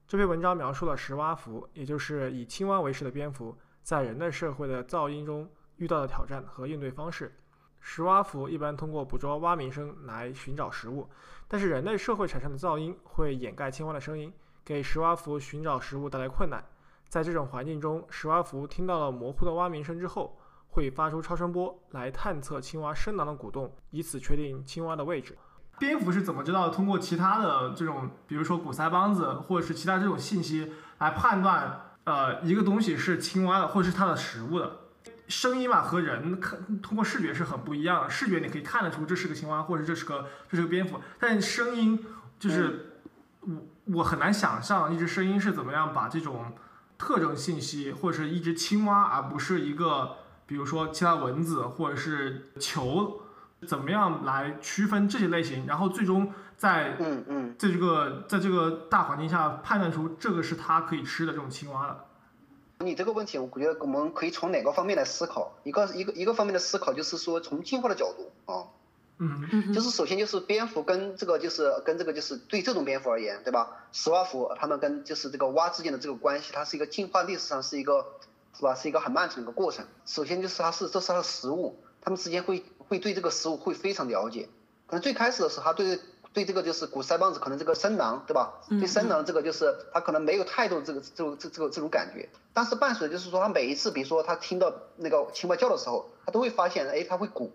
[0.07, 7.35] 这篇文章描述了石蛙蝠，也就是以青蛙为食的蝙蝠，在人类社会的噪音中遇到的挑战和应对方式。
[7.81, 11.11] 食蛙蝠一般通过捕捉蛙鸣声来寻找食物，
[11.49, 14.33] 但是人类社会产生的噪音会掩盖青蛙的声音，
[14.69, 16.63] 给石蛙蝠寻找食物带来困难。
[17.09, 25.39] 在这种环境中，石蛙蝠听到了模糊的蛙鸣声之后，会发出超声波来探测青蛙声囊的鼓动，以此确定青蛙的位置。
[25.79, 34.81] 蝙蝠是怎么知道通过其他的这种，比如说鼓腮帮子或者是其他这种信息来判断，呃，一个东西是青蛙的或者是它的食物的？
[35.29, 42.05] 声音嘛和人看通过视觉是很不一样的，视觉你可以看得出这是个青蛙或者这是个这是个蝙蝠，但声音
[42.39, 43.01] 就是
[43.41, 43.51] 我
[43.95, 46.53] 我很难想象一只声音是怎么样把这种
[46.97, 53.23] 特征信息或者是一只青蛙而不是一个比如说其他蚊子或者是球。
[53.67, 62.05] 怎么样来区分这些类型，然后最终在嗯嗯，在这个在这个大环境下判断出这个是它可以吃的这种青蛙的。
[62.85, 65.57] 你这个问题，我觉得我们可以从哪个方面来思考？
[65.65, 68.63] 一个一个一个方面的思考就是说，从进化的角度啊，
[69.19, 73.87] 嗯，就是首先就是蝙蝠跟这个就是跟这个就是对这种蝙蝠而言，对吧？
[73.93, 78.07] 石蛙蝠它们跟就是这个蛙之间的这个关系，它是一个进化历史上是一个
[78.55, 78.75] 是吧？
[78.75, 79.85] 是一个很漫长的一个过程。
[80.07, 82.65] 首先就是它是这是它的食物，它们之间会。
[82.89, 84.49] 会对这个食物会非常了解，
[84.87, 86.01] 可能最开始的时候，它对
[86.33, 88.63] 对这个就是鼓腮帮子，可能这个声囊，对吧？
[88.71, 97.53] 对声囊这个就是它可能没有太多这个这种这这个这种感觉，但是伴随就是说它每一次，比如说它听到那个青蛙叫的时候，它都会发现，哎，它会鼓，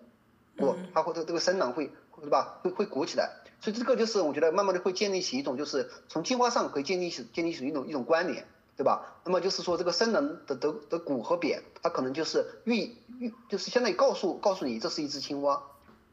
[0.56, 1.90] 鼓，他会这这个声囊会，
[2.20, 2.60] 对吧？
[2.62, 8.46] 会会鼓起来，所以这个就是我觉得慢慢的会建立起一种就是从进化上可以建立起建立起一种一种关联。
[8.76, 9.20] 对吧？
[9.24, 15.62] 那么就是说，这个声囊的的的鼓和扁，它可能就是预预，就是相当于告诉告诉你，这是一只青蛙。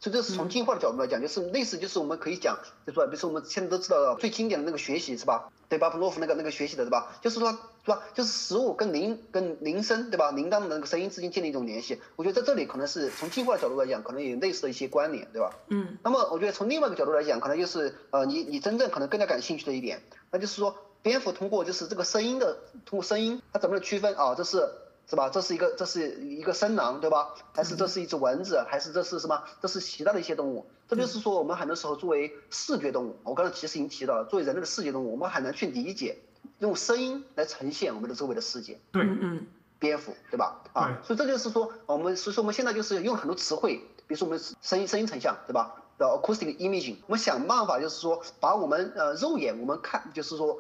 [0.02, 5.52] 所以这是从进化的角度来讲，就是类似，就是我们可以讲，就说，比如说我们现在都知道最经典的那个学习是吧？
[5.70, 7.16] 对巴甫洛夫那个那个学习的对吧？
[7.22, 8.02] 就是说是吧？
[8.16, 10.32] 就是食物跟铃跟铃声对吧？
[10.32, 12.02] 铃铛的那个声音之间建立一种联系。
[12.16, 15.52] 我觉得在这里可能是从进化的角度来讲，可能有类似的一些关联，对吧？
[15.68, 16.00] 嗯。
[16.04, 20.76] 那么我觉得从另外一个角度来讲，可能就是呃，你你真正可能更加感兴趣的一点，那就是说。
[21.04, 24.36] 蝙蝠通过就是这个声音的，通过声音，它怎么来区分啊？
[24.36, 24.70] 这是
[25.08, 25.30] 是吧？
[25.30, 27.34] 这是一个，这是一个声囊，对吧？
[27.54, 28.64] 还是这是一只蚊子？
[28.68, 29.44] 还是这是什么？
[29.62, 30.66] 这是其他的一些动物。
[30.88, 36.18] 这就是说，我们很多时候作为视觉动物，我刚才其实已经提到了，作为人类的视觉动物，我们很难去理解
[36.60, 38.80] 用声音来呈现我们的周围的世界。
[38.92, 39.48] 对，嗯，
[39.80, 40.62] 蝙蝠，对吧？
[40.74, 43.76] 啊，所以这就是说，我们所以说我们现在就是用很多词汇，
[44.08, 45.76] 比如说我们声音声音成像，对吧？
[45.98, 50.60] 的 acoustic imaging，我们想办法就是说，把我们呃肉眼我们看就是说，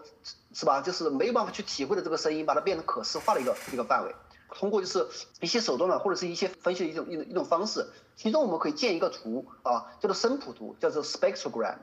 [0.54, 0.82] 是吧？
[0.82, 4.16] 就是没有办法去体会的这个声音，把它变成可视化的一个一个范围。
[4.52, 5.08] 通过就是
[5.40, 7.88] 一些手段呢，或者是一些分析的一种一种一种方式。
[8.16, 11.76] 其中我们可以建一个图啊，叫做声谱图，叫做 spectrogram。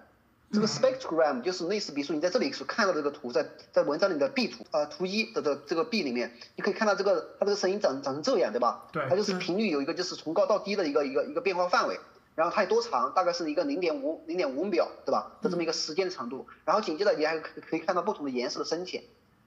[0.51, 8.87] 这个 spectrogram 就是类似，比如说你在这里所看到的这个图，在在文章里的 B 图啊，图一的这这个 B 里面，你可以看到这个它这个声音长长成这样，对吧？
[8.93, 9.07] 对。
[9.11, 11.99] 它就是频率有一个就是从高到低的一个一个一个变化范围。
[12.35, 13.13] 然后它有多长？
[13.15, 15.33] 大概是一个零点五零点五秒，对吧？
[15.43, 16.47] 的这么一个时间的长度。
[16.65, 19.03] 然后紧接着你还可可以看到不同的颜色的深浅。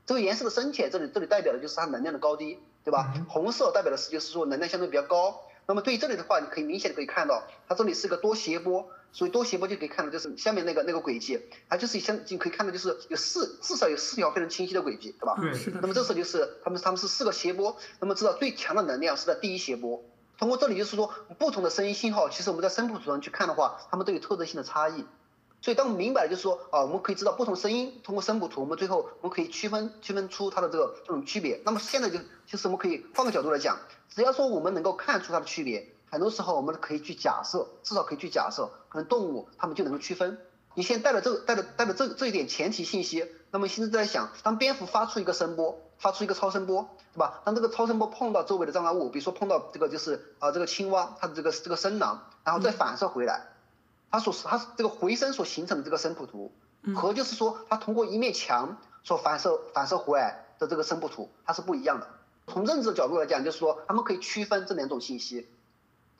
[0.05, 3.13] 这个颜色的深浅，这里这里代表的就是它能量的高低，对吧？
[3.30, 5.41] 红色代表的是就是说能量相对比较高。
[5.67, 11.39] 那么对于这里的话，你可以明显的可以看到，它这里是个多斜波，所以多斜波就可以看到就是下面那个那个轨迹，
[11.70, 15.36] 它就是相你可以看到就是有四至少有四条非常清晰的轨迹，对吧？
[15.39, 15.80] 对，是的。
[15.82, 20.04] 那么这时候就是他们他们是四个斜波，那么知道最强的能量是在第一斜波。
[20.38, 25.06] 通过这里就是说，不同的声音信号，其实我们在声谱图上去看的话，它们都有特征性的差异。
[25.62, 31.62] 所以当我们明白了，就是说啊，我们可以知道不同声音，通过声谱图，我们最后我们可以区分区分出它的这个这种区别。
[31.63, 33.78] 那么现在就其实我们可以换个角度来讲，
[34.10, 40.39] 只要说我们能够看出它的区别，很多时候我们可以去假设，至少可以去假设，可能动物它们就能够区分。
[40.74, 46.89] 你先带了这带了带了这这一点前提信息，那么现在在想，当蝙蝠发出一个声波，发出一个超声波。
[47.13, 47.41] 对吧？
[47.43, 53.50] 当这个超声波碰到周围的障碍物，比如说碰到这个就是啊这个青蛙它的这个这个声囊，然后再反射回来，
[54.12, 56.52] 它所它这个回声所形成的这个声谱图，
[56.93, 62.08] 和就是说它通过一面墙所反射反射回来的这个声谱图，它是不一样的。
[62.47, 65.47] 从认知的角度来讲，就是说他们可以区分这两种信息，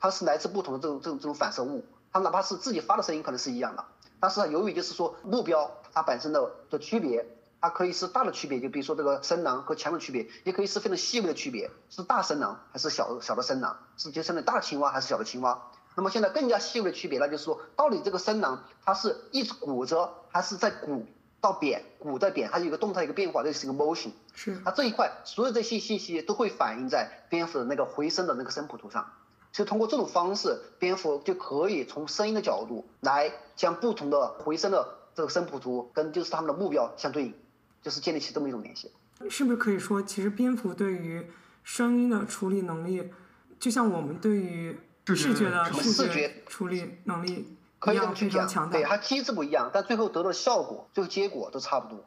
[0.00, 3.84] 它是来自不同的这种这种这种反射物，它哪怕是自己发的声音可能是一样的，
[4.18, 7.26] 但是由于就是说目标它本身的的区别。
[7.64, 15.70] 它可以是大的区别，就比如说这个声囊和墙的区别，也可以是非常细微的区别，是大声囊还是小小的声囊，是就相当于大青蛙还是小的青蛙。
[15.94, 21.06] 那么现在更加细微的区别，那就是说到底这个声囊它是一直鼓着，还是在鼓
[21.40, 24.10] 到扁，鼓在扁，它有一个动态一个变化，这是一个 motion。
[24.34, 24.60] 是。
[24.64, 29.12] 它这一块所有这些信息都会反映在蝙蝠的那个回声的那个声谱图上，
[29.52, 37.34] 所以通过这种方式，蝙蝠就可以从声音的角度来将不同的回声的这个声谱图跟就是他们的目标相对应。
[37.82, 38.92] 就是建立起这么一种联系，
[39.28, 41.26] 是不是可以说，其实蝙蝠对于
[41.64, 43.10] 声音的处理能力，
[43.58, 48.84] 就像我们对于视视觉的什么视视觉处理能力可以这么去讲强，大对，。
[48.84, 52.04] 它机制不一样，但最后得到的效果，最后结果都差不多。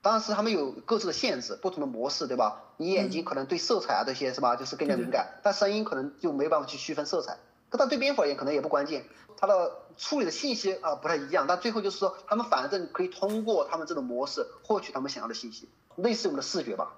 [0.00, 2.62] 当然是他们有各自的限制，不同的模式，对吧？
[2.76, 7.36] 你眼睛可能对色彩啊这些是吧，就是更加敏感，但声音可能就没办法去区分色彩。
[7.70, 9.04] 但对蝙蝠而言可能也不关键，
[9.36, 16.92] 它的处理的信息啊、不太一样，但最后就是说他们反正可以通过他们这种模式获取他们想要的信息，类似于我们的视觉吧。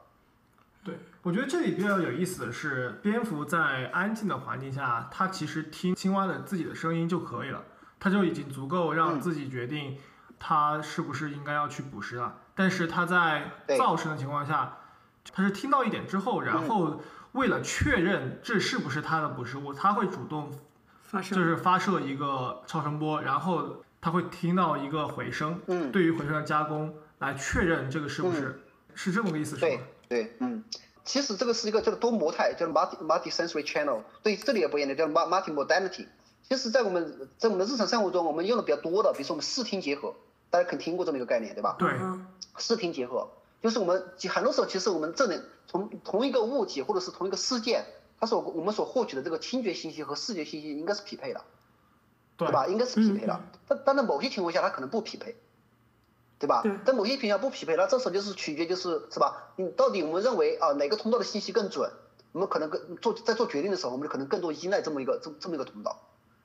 [0.84, 7.62] 对，我觉得这里比较有意思的是，蝙蝠在安静的环境下，它其实听青蛙的自己的声音就可以了，
[7.98, 9.20] 它就已经足够让嗯。
[9.20, 9.98] 自己决定
[10.38, 12.38] 它是不是应该要去捕食了。
[12.54, 14.78] 但是它在噪声的情况下，
[15.33, 17.02] 它是听到一点之后，然后
[17.33, 20.50] 为了确认这是不是它的捕食物，它会主动
[21.02, 28.62] 发射就是发射一个超声波，然后它会听到一个回声，嗯，对于回声的加工来确认这个是不是、
[28.94, 29.83] 是这么个意思是对吗？
[30.09, 30.64] 对，嗯，
[31.11, 34.03] 其实这个是一个叫做多模态，叫做 multi multi sensory channel。
[34.23, 36.07] 对，这里也不一样的，叫 multi multi modality。
[36.49, 40.14] 其实，在我们在我们的日常生活中，我们用的比较多的，比如说我们视听结合，
[40.51, 41.75] 大家肯定听过这么一个概念，对吧？
[41.81, 43.29] 对，嗯视听结合，
[43.61, 47.85] 就是我们很多时候，其实我们这里从同一个物体或者是同一个事件，
[48.20, 51.42] 它所我们所获取的这个听觉信息和视觉信息应该是匹配的，
[52.37, 52.68] 对对吧？
[52.68, 53.59] 应该是匹配的嗯。
[53.66, 55.35] 但但在某些情况下，它可能不匹配，
[56.40, 56.72] 对吧对？
[56.85, 59.53] 在某些情况下不匹配，那这时候就是取决就是是吧？
[59.57, 61.88] 你到底我们认为啊哪个通道的信息更准？
[62.33, 66.00] 我们可能更做在做决定的时候，我们可能更多依赖这么一个这这么一个通道。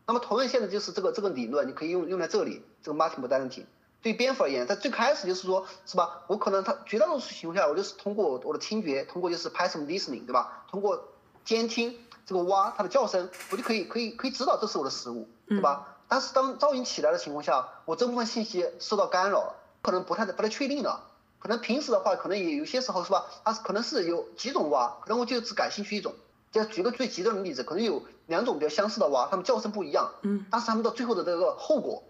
[0.05, 3.63] 那么同样现在就是这个这个理论，你可以用用在这里，这个 multimodality。
[4.01, 6.21] 对蝙蝠而言，在最开始就是说，是吧？
[6.27, 10.65] 我可能它绝大多数情况下，我就是通过我的听觉，通过就是 passive listening，对吧？
[10.69, 11.05] 通过
[11.43, 15.97] 监听这个蛙它的叫声，我就可以可以可以知道这是我的食物，对吧？
[16.07, 21.11] 但是当噪音起来的情况下，我这部分信息受到干扰了，可能不太不太确定了。
[21.37, 23.25] 可能平时的话，可能也有些时候是吧？
[23.43, 26.15] 它可能是有几种蛙，可能我就只感兴趣一种。
[26.51, 32.01] 就举个最极端的例子，可能有两种比较相似的蛙，它们叫声不一样，嗯，但是它们到最后的这个后果，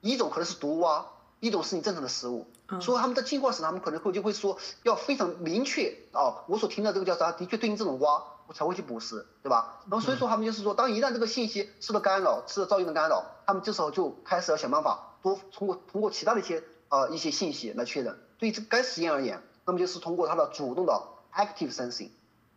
[0.00, 1.04] 一种可能是毒蛙，
[1.40, 2.46] 一种是你正常的食物。
[2.70, 9.80] 嗯所以他们在进化时，他们可能会就会说要非常明确啊，我所听到这个叫啥，的确对应这种蛙，我才会去捕食，对吧？
[9.90, 18.18] 然后所以说他们就是说，当一旦这个信息受到干扰，受到噪音的干扰，他们这时候就开始要想办法多通过通过其他的一些呃一些信息来确认。
[18.38, 21.02] 对于这该实验而言，那么就是通过它的主动的
[21.34, 22.10] active sensing，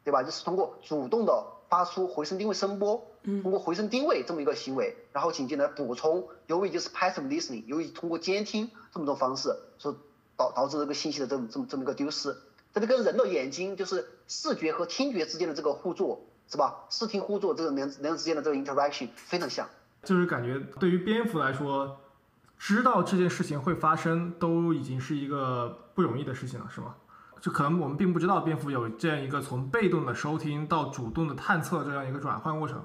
[0.03, 0.23] 对吧？
[0.23, 9.95] 就是通过主动的发出回声定位声波，嗯通过回声定位这么一个行为，然后紧接着补充，由于就是 passive listening，由于通过监听这么种方式，所
[10.37, 12.35] 导导致这个信息的这么这么这么一个丢失，
[12.73, 16.85] 这就跟人的眼睛就是视觉和听觉之间的这个互作，是吧？
[16.89, 19.67] 视听互作这个两两者之间的这个 interaction 非常像。
[20.03, 21.99] 就是感觉对于蝙蝠来说，
[22.63, 26.93] 知道这件事情会发生，都已经是一个不容易的事情了，是吗？
[27.39, 32.79] 就可能我们并不知道蝙蝠有这样一个从被动的收听到主动的探测这样一个转换过程。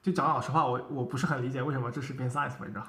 [0.00, 2.82] 就讲老实话，我我不是很理解为什么这是偏 science 文章。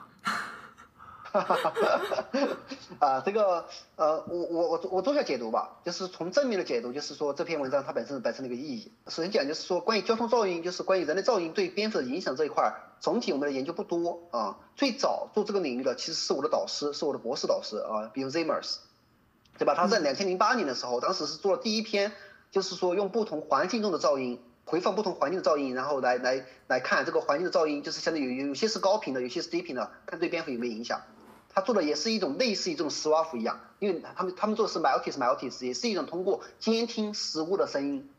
[3.00, 8.92] 啊，这个呃，我我我我做下解读吧，就是从正面的解读，就是说这篇文章它本身本身的一个意义。
[9.08, 14.58] 首先讲就是说关于交通噪音，就是关于人类噪音对蝙蝠的影响这一块儿，总体我们的研究不多啊。
[14.76, 18.78] 最早做这个领域的其实是我的导师，是我的博士导师啊，Bill Zimmers，
[19.58, 19.76] 对吧？
[19.76, 22.12] 他在两千零八年的时候，当时是做了第一篇，
[22.52, 24.42] 就是说用不同环境中的噪音。
[24.68, 31.02] 回放不同环境的噪音，然后来来来看这个环境的噪音，就是相当于有有些是高频的，有些是低频的，看对蝙蝠有没有影响。
[31.56, 38.10] 他做的也是一种类似于这种 swath 一样，因为他们他们做的是 Maltese Maltese，也是一种通过监听食物的声音，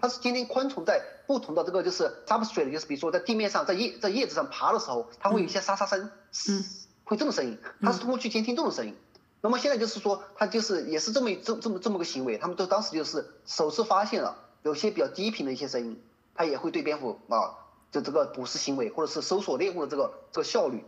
[0.00, 6.08] 它是监听昆虫在不同的这个就是 substrate，就是比如说在地面上在叶在叶子上爬的时候，它会有一些沙沙声，
[6.48, 6.64] 嗯
[7.02, 8.96] 会这种声音，它是通过去监听这种声音。
[9.40, 16.00] 那么现在就是说，它就是也是这么这这么这么个行为，他们都当时就是首次发现了有些比较低频的一些声音，
[16.34, 17.58] 它也会对蝙蝠啊
[17.90, 20.84] 就这个捕食行为或者是搜索猎物的这个这个效率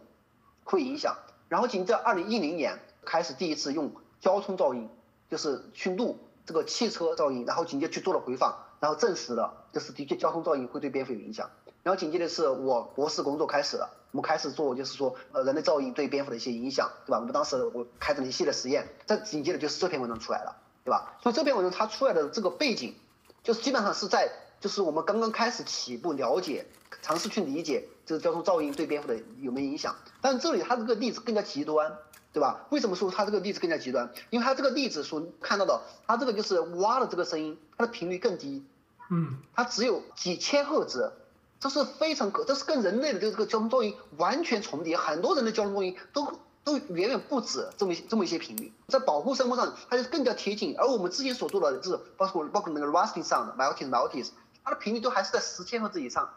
[0.62, 1.16] 会影响。
[1.48, 4.88] 然后紧接着二零一零年开始第一次用交通噪音，
[5.30, 11.50] 就是去录这个汽车噪音，然后紧接着去做了回放，然后证实了就是的确交通噪音会对蝙蝠有影响。
[11.82, 17.18] 然后紧接着是我博士工作开始了，我们开始做就是说呃人类噪音对蝙蝠的一些影响，对吧？
[17.18, 21.16] 我们当时我开展了一系列实验，再紧接着就是这篇文章出来了，对吧？
[21.22, 22.96] 所以这篇文章它出来的这个背景，
[23.44, 26.66] 就是基本上是在就是我们刚刚开始起步了解，
[27.02, 29.94] 尝试去理解这个交通噪音对蝙蝠的有没有影响。
[30.20, 31.96] 但是这里它这个例子更加极端，
[32.32, 32.66] 对吧？
[32.70, 34.10] 为什么说它这个例子更加极端？
[34.30, 38.64] 因为它这个例子所看到的，它这个就是蛙的这个声音，它的频率更低，
[39.10, 41.12] 嗯，它只有几千赫兹，
[41.60, 46.32] 这是非常可，这是跟人类的这个交通噪音完全重叠，很多人的交通噪音都
[46.64, 54.30] 都远远不止这么一这么一些频率，在保护生物上它就更加贴近，而我们之前所做的就是包括包括那个 rusting sound、maltese、maltese，
[54.66, 56.28] 它的频率都还是在十千赫兹以上，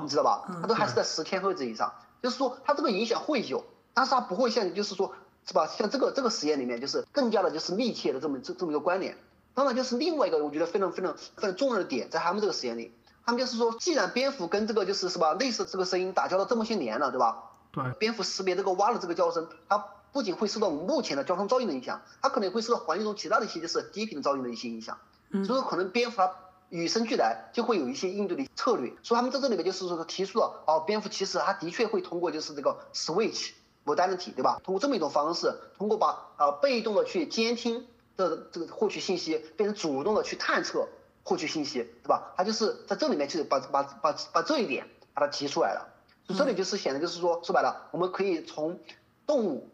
[0.00, 0.44] 你知道吧？
[0.62, 5.12] 它都还是在十千赫兹以上，就是说它这个影响会有，但是它不会像就是说
[5.46, 5.66] 是吧？
[5.66, 9.18] 像这个这个实验里面就是更加的就是密切的这么这这么一个关联。
[9.52, 12.94] 当然就是另外一个我觉得非常非常非常重要的点，在他们这个实验里，
[13.26, 17.50] 他们就是说，既然蝙蝠跟这个就是是吧类似这个声音打交道这么些年了，对吧？
[17.72, 17.84] 对。
[17.98, 24.96] 蝙蝠识别这个蛙的这个叫声，它不仅会受到目前的交通噪音的影响，它可能会受到环境中其他的一些就是低频噪音的一些影响。
[25.28, 25.44] 嗯。
[25.44, 26.34] 所以说可能蝙蝠它
[26.76, 28.92] 与生俱来就会有一些应对的策略。
[29.02, 33.52] 所以他们在这里面就是说提出了，哦，蝙蝠其实它的确会通过就是这个 switch
[33.84, 34.60] modality，对吧？
[34.64, 37.86] 通过这么一种方式，通过把呃被动的去监听。
[38.16, 40.86] 的这个获取信息变成主动的去探测
[41.24, 42.32] 获取信息，对吧？
[42.36, 45.88] 它就是在这里面就是把把把把这一点把它提出来了。
[46.28, 48.78] 所以这里就是显得就是说说白了，我们可以从
[49.26, 49.68] 动物，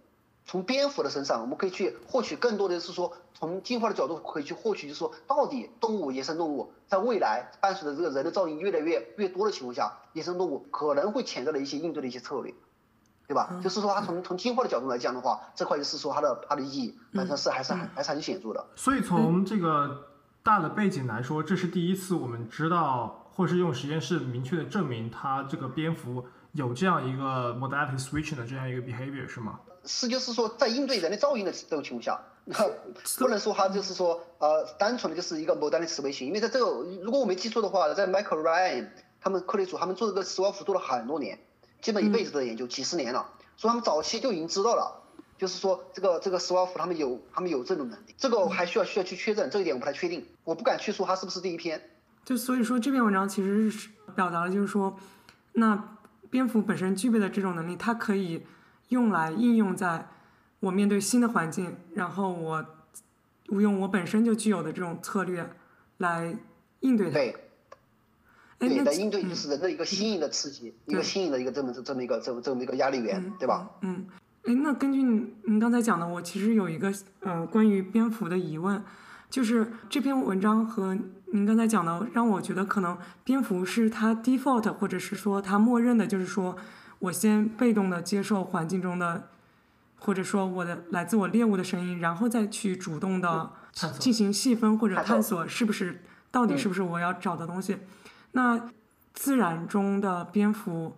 [0.46, 12.54] 从蝙蝠的身上，我们可以去获取更多的是说从进化的角度可以去获取，就是说到底动物野生动物在未来伴随着这个人的噪音越来越越多的情况下，野生动物可能会潜在的一些应对的一些策略。
[13.28, 13.60] 对吧？
[13.62, 18.66] 就是说，它从从进化的角度来讲的话，这块就是说它的它的意义本身是还是还还是很显著的。
[18.74, 20.08] 所以从这个
[20.42, 29.60] 大的背景来说，这是第一次我们知道，或是用实验室明确的证明，它这个蝙蝠有这样一个 modality switching 的这样一个 behavior 是吗？
[29.84, 32.20] 是，就是说在应对人类噪音的这种情况下，
[33.18, 36.66] 不能说它就是说呃单纯的就是一个 modality switching，因为在这个
[37.02, 38.88] 如果我没记错的话，在 Michael Ryan
[39.20, 41.38] 他们科里组他们做这个斯瓦夫做了很多年。
[41.80, 45.02] 基本一辈子的研究，几十年了，所以他们早期就已经知道了，
[45.38, 51.80] 就是说这个这个斯瓦夫他们有他们有这种能力，这个还需要需要去确认，这一点我不太确定，我不敢去说它是不是第一篇。
[52.22, 54.94] 就所以说这篇文章其实是表达了就是说，
[55.54, 55.82] 那
[56.30, 58.46] 蝙蝠本身具备的这种能力，它可以
[58.88, 60.08] 用来应用在
[60.60, 62.64] 我面对新的环境，然后我
[63.48, 65.50] 我用我本身就具有的这种策略
[65.98, 66.36] 来
[66.80, 67.12] 应对它。
[68.58, 73.70] 对的，应对就是人的一个新颖的刺激，一个新颖的一个这么这么一个这么这么一个压力源，对吧？
[73.80, 74.06] 嗯，
[74.44, 78.84] 哎，那根据您刚才讲的，我其实有一个呃关于蝙蝠的疑问，
[79.30, 80.98] 就是这篇文章和
[81.32, 86.56] 您刚才讲的，让我觉得可能蝙蝠是它 default，或者是说它默认的，就是说
[86.98, 89.28] 我先被动的接受环境中的，
[89.98, 93.52] 或者说我的来自我猎物的声音，然后再去主动的
[93.98, 97.78] 进行细分或者探索，是不是到底是不是我要找的东西。
[98.32, 98.68] 那
[99.14, 100.96] 自然中的蝙蝠，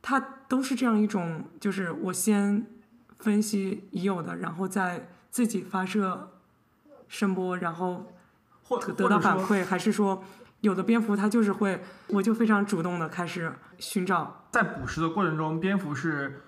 [0.00, 2.66] 它都是这样一种，就是我先
[3.18, 6.30] 分析已有的，然后再自己发射
[7.08, 8.12] 声波，然后
[8.96, 10.22] 得到反馈，还是说
[10.60, 14.44] 有的蝙蝠它就是会，我就非常主动的开始寻找。
[14.50, 16.42] 在捕食的过程中，蝙蝠是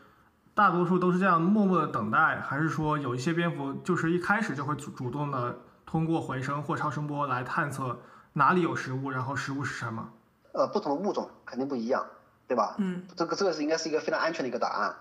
[0.54, 7.98] 大多数都是这样默默的等待，还是说有一些蝙蝠就是一开始就会主主动的通过回声或超声波来探测？
[8.32, 10.10] 哪里有食物，然后食物是什么？
[10.52, 12.06] 呃，不同的物种肯定不一样，
[12.46, 12.74] 对吧？
[12.78, 14.94] 嗯，这个这个是应该是一个非常安全的一个答案。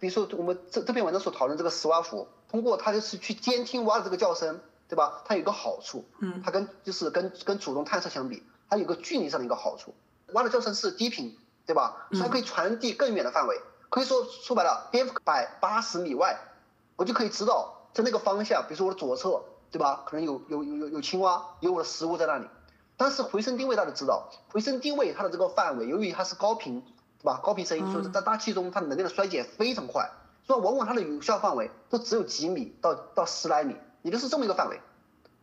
[0.00, 4.58] 比如说我们这这篇文章所讨论这个石蛙蝠，通过它就是去监听蛙的这个叫声，
[4.92, 5.22] 对吧？
[5.24, 9.94] 它有个好处，嗯，它跟就是跟跟主动探测相比，它有个距离上的一个好处。
[10.34, 12.08] 蛙的叫声是低频，对吧？
[12.12, 13.58] 所以可以传递更远的范围。
[13.88, 16.38] 可以说说白了，蝙蝠百八十米外，
[16.96, 20.02] 我就可以知道在那个方向，比如说我的左侧，对吧？
[20.04, 22.46] 可能有有有有青蛙，有我的食物在那里。
[22.98, 26.82] 但是回声定位大家知道，回声定位它的这个范围，由于它是高频，
[27.18, 27.40] 对吧？
[27.42, 30.10] 高频声音，所以在大气中它的能量的衰减非常快，
[30.46, 34.80] 所以往往它的有效范围都只有几米到到十来米，也就是这么一个范围。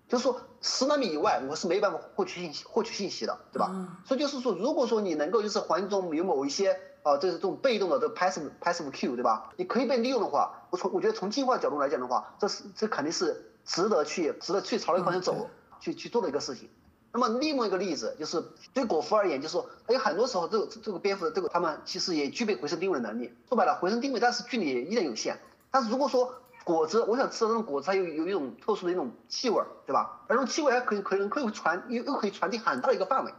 [0.07, 3.99] 就是说十纳米以外，我是没办法获取信息获取信息的，对吧？
[4.05, 9.51] 所以就是说，如果说你能够就是环境中有某一些啊，这是这种被动的这个 passive passive Q，对吧？
[9.55, 15.47] 你可以被利用的话，我从我觉得从进化角度来讲的话，这是这肯定是值得去值得去朝那个方向走，
[15.79, 16.69] 去去做的一个事情。
[17.11, 18.43] 那么另外一个例子就是，
[18.73, 23.31] 对果蝠而言，就是说，有很多时候，这个这个蝙蝠的这个，它们其实也具备回声定位的能力。
[23.47, 25.39] 说白了，回声定位，但是距离依然有限。
[25.69, 26.33] 但是如果说
[26.69, 30.21] 果子，我想吃的那种果子，它有有一种特殊的一种气味，对吧？
[30.27, 33.33] 而这种气味还可以可能可以传又又可以传递很大的一个范围。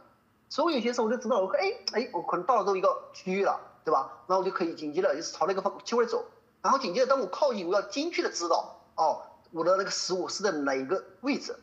[0.49, 4.11] 所以有些时候我就知道，我哎哎，我可能到了这么一个区域了，对吧？
[4.27, 6.25] 然后我就可以紧接着就是朝那个方气味走。
[6.61, 11.55] 然后紧接着当我靠近，我要精确的知道，哦，我的那个食物是在哪一个位置。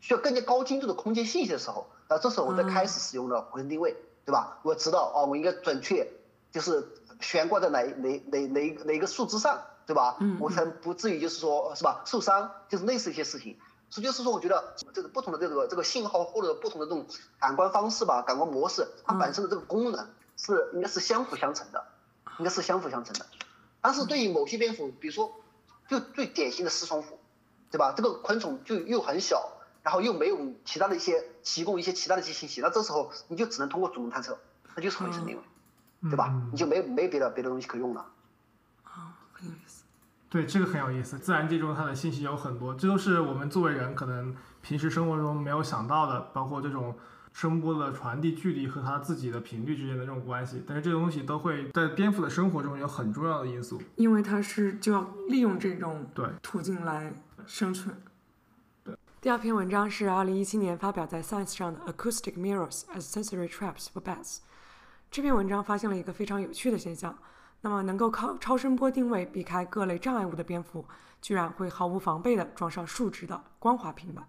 [0.00, 4.58] 需要更加高精度的空间信息的时候，那这时候我再开始使用了回声定位，对吧？
[4.64, 6.04] 我知道哦，我应该准确
[6.50, 6.88] 就是
[7.20, 10.16] 悬挂在哪哪哪哪哪一个树枝上，对吧？
[10.20, 13.58] 嗯，我才不至于就是说是吧受伤，就是类似一些事情。
[13.90, 17.06] 所以就是说，我觉得这个不同的这个这个信号或者不同的这种
[17.38, 21.84] 感官方式吧，感官模式，它本身的这个功能是应该是相辅相成的，
[22.38, 23.26] 应该是相辅相成的。
[23.80, 25.32] 但是对于某些蝙蝠，比如说
[25.88, 27.18] 就最典型的丝虫蝠，
[27.70, 27.92] 对吧？
[27.96, 29.58] 这个昆虫就又很小。
[29.84, 34.38] 然后又没有其他的一些提供一些其他的一些信息，那这时候你就只能通过主动探测。
[34.76, 35.42] 那就是回声定位，
[36.02, 36.28] 嗯对吧？
[36.30, 38.06] 嗯你就没没别的别的东西可用了。
[40.28, 41.18] 对，这个很有意思。
[41.18, 46.96] 自然界中它的信息有很多，这都是我们作为人可能平时生活中没有想到的，包括这种
[47.34, 50.62] 声波的传递距离和它自己的频率之间的这种关系。
[50.66, 53.82] 但是这个东西都会在蝙蝠的生活中有很重要的因素。
[53.96, 57.12] 因为它是就要利用这种对途径来
[57.44, 57.94] 生存。
[58.82, 58.96] 对。
[59.20, 64.36] 第二篇文章是2017年发表在《Science》上的《Acoustic Mirrors as Sensory Traps for Bats》。
[65.10, 67.18] 这篇文章发现了一个非常有趣的现象：
[67.62, 70.84] 那么能够靠超声波定位避开各类障碍物的蝙蝠，
[71.20, 74.26] 居然会毫无防备地撞上竖直的光滑平板。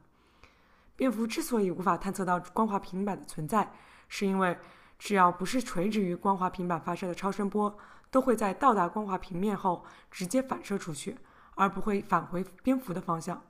[0.95, 3.71] 蝙蝠之所以无法探测到光滑平板的存在，
[4.07, 4.57] 是因为
[4.99, 7.75] 只要不是垂直于光滑平板发射的超声波，
[8.11, 11.17] 都会在到达光滑平面后直接反射出去，
[11.55, 13.41] 而不会返回蝙蝠的方向。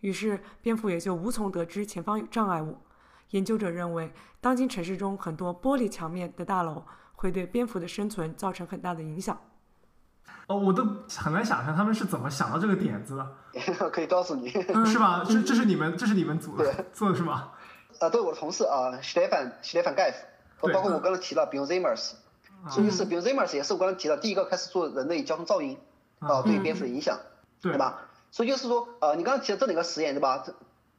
[0.00, 2.78] 于是，蝙蝠也就无从得知前方有障碍物。
[3.30, 9.38] 研究者认为，当今城市中很多玻璃墙面的大楼会对蝙蝠的生存造成很大的影响。
[10.46, 10.84] 哦，我都
[11.16, 15.24] 很难想象他们是怎么想到这个点子的， 可以告诉你，嗯是吧？
[15.26, 17.52] 这这是你们这是你们组对 做的是吗？
[17.98, 20.14] 啊，对我的同事啊，Stefan Stefan Geif，
[20.60, 22.12] 对包括我刚才提到 Bjorn Zimmers，
[22.68, 25.78] 所以是 Bjorn Zimmers 也是我刚才提到第一个开始做人类交通噪音
[26.18, 27.18] 啊对蝙蝠的影响，
[27.62, 28.02] 对对吧？
[28.30, 30.42] 所以就是说，呃，你刚刚提的这两个实验，对吧？
[30.44, 30.54] 这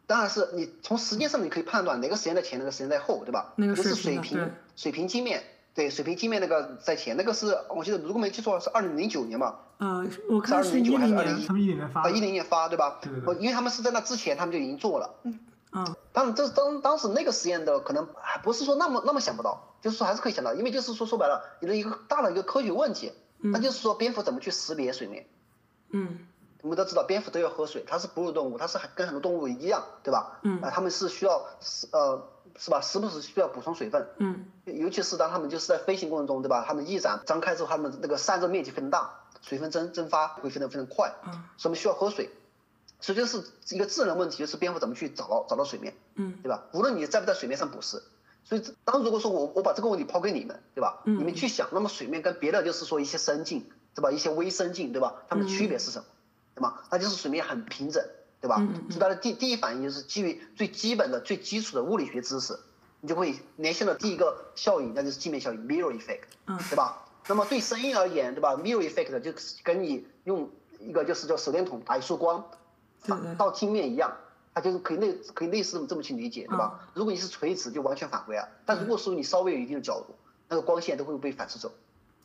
[0.07, 3.53] 当然是你从时间上你可以判断哪个实验在前，哪个实验在后，对吧？
[3.57, 5.43] 那个一个是水平水平镜面，
[5.75, 12.97] 对水平镜面那个在前，那个是我记得如果没记错是二零零九年吧，呃，我看是一2009还是零2011年，他们一零年发啊的一零年发，对吧？
[13.01, 15.37] 对对对我因为他们是在那之前他们就已经做了，嗯，
[15.73, 25.27] 嗯当然，这当当时那个实验的可能还不是说那么那么想不到，就是说还是可以想到，因为就是说说白了，你的一个大的一个科学问题，那就是说蝙蝠怎么去识别水面。
[25.91, 26.19] 嗯
[26.61, 30.39] 我们都知道蝙蝠都要喝水，它是哺乳动物，它是跟很多动物一样，对吧？
[30.41, 32.81] 嗯啊，它们是需要是呃是吧？
[32.81, 36.63] 时不时需要补充水分，嗯尤其是当它们就是在飞行过程中，对吧？
[36.67, 39.09] 它们翼展张开之后，它们那个散热面积非常大，
[39.41, 42.29] 水分蒸蒸发会非常非常快，嗯所以我们需要喝水。
[43.01, 45.93] 所以就是一个智能问题，就是蝙蝠怎么去找到找到水面。
[46.15, 46.63] 嗯对吧？
[46.71, 48.01] 无论你在不在水面上捕食，
[48.45, 51.01] 所以当如果说我我把这个问题抛给你们，对吧？
[51.05, 54.11] 嗯你们去想，那么水面跟别的就是说一些生境，对吧？
[54.11, 55.23] 一些微生境，对吧？
[55.27, 56.05] 它们的区别是什么？
[56.55, 56.83] 对吧？
[56.89, 58.01] 那就是水面很平整，
[58.45, 58.57] 对吧？
[58.89, 62.57] 所以它的第第一反应就是基于最基本的、最基础的物理学知识，
[63.01, 67.01] 你就会联想到第一个效应，那就是镜面效应 （mirror effect），嗯对吧？
[67.27, 69.33] 那么对声音而言，对吧？mirror effect 就
[69.63, 70.47] 跟你用
[70.79, 72.43] 一个就是叫手电筒打一束光
[73.35, 74.15] 到镜面一样，
[74.53, 76.79] 它就是可以类可以类似这么去理解，对吧？
[76.81, 80.13] 嗯如果你是垂直，就完全返回啊；但如果说你稍微有一定的角度，
[80.47, 81.71] 那个光线都会被反射走，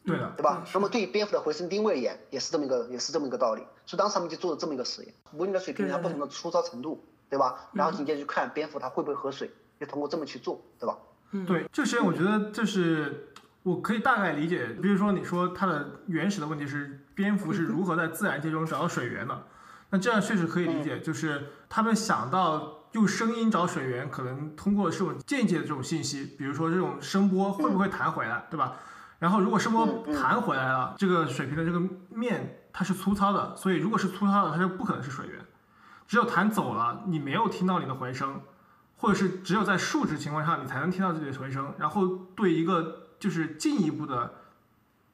[0.05, 0.65] 对的，对吧？
[0.73, 3.63] 那么对于蝙蝠的回声定位而言，也是这么一个也是这么一个道理。
[3.85, 7.69] 所以当时他们就做了这么一个实验，模拟了水平它不同的粗糙程度，对吧？
[7.73, 10.97] 然后紧接着去看蝙蝠它会不会喝水，就通过这么去做，对吧？
[11.33, 13.29] 嗯，对，这个实验我觉得就是
[13.63, 19.47] 我可以大概理解，比如说你说它的原始的问题是蝙蝠是如何在自然界中找到水源的，
[19.91, 28.77] 那这样确实可以理解，就是他们想到用声音找水源，可能通过这种间接的这种信息，比如说这种声波会不会弹回来，对吧？
[29.21, 35.45] 然后如果声波弹回来了，这个水平的这个面它是粗糙的，所以如果是粗糙的，它就不可能是水源。
[36.09, 38.41] 只有弹走了，你没有听到你的回声，
[38.97, 44.35] 或者是只有在竖直情况下你才能听到自己的回声，然后对一个就是进一步的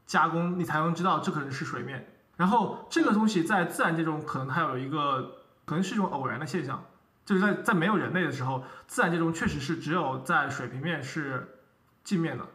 [0.07, 2.15] 加工，你才能知道这可能是水面。
[2.37, 6.85] 然后这个东西在自然界中可能它有一个可能是一种偶然的现象，
[7.25, 11.59] 就是在在没有人类的时候，自然界中确实是只有在水平面是
[12.05, 12.47] 镜面的。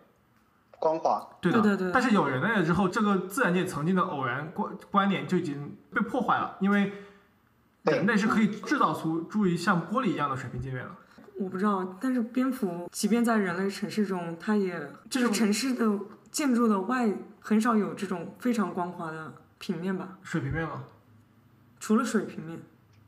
[0.81, 6.91] 光滑，对的，对对对但是有人类了之后，这个自然界曾经的偶然观观点就已经被破坏了，因为
[7.83, 10.89] 人类是可以制造出注意像玻璃一样的水平界面的。
[11.37, 15.87] 我不知道，但是蝙蝠即便在人类城市中，它也就是城市的
[16.31, 17.07] 建筑的外
[17.39, 20.83] 很少有这种非常光滑的平面吧，水平面吗，
[21.79, 22.59] 除了水平面。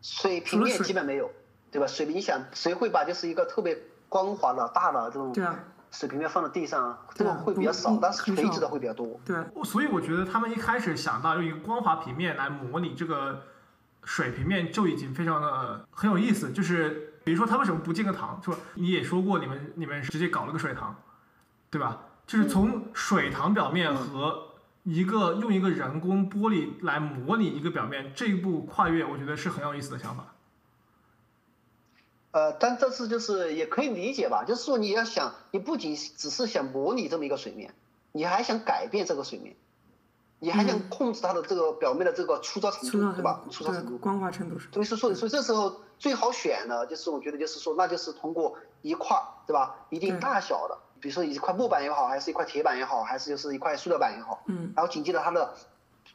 [0.02, 1.32] 水平面基本没有，
[1.72, 1.88] 对吧？
[1.88, 3.78] 水平你想谁会把就是一个特别
[4.10, 5.58] 光滑的大的这种对啊，
[5.94, 9.20] 水平面放在地上啊，这种对啊会比较少，但是垂直的会比较多。
[9.24, 13.44] 对，所以我觉得他们一开始想到用一个光滑平面来模拟这个
[14.04, 16.52] 水平面，就已经非常的很有意思。
[16.52, 18.42] 就是比如说他为什么不建个塘？
[18.44, 20.96] 说你也说过你们你们直接搞了个水塘，
[21.70, 22.00] 对吧？
[22.26, 24.48] 就是从水塘表面和
[24.82, 30.26] 一个用一个人工玻璃来模拟一个表面这一步跨越，我觉得是很有意思的想法。
[32.34, 37.74] 呃，但这次就是也可以理解吧，就是说你要想，你不仅只是想模拟这么一个水面，
[38.12, 39.56] 你还想改变这个水面，
[40.40, 43.44] 你还想控制它的这个表面的这个粗糙程度，对吧？
[43.52, 43.92] 粗糙程度。
[43.92, 44.68] 对光滑程度是。
[44.74, 49.76] 所以说，所以这时候最好选的，就是我觉得就是说，那就是通过一块儿，对吧？
[49.90, 55.54] 一定大小的比如说一块木板也好，还是一块铁板也好，还是就是一块塑料板也好，嗯，然后紧接着它的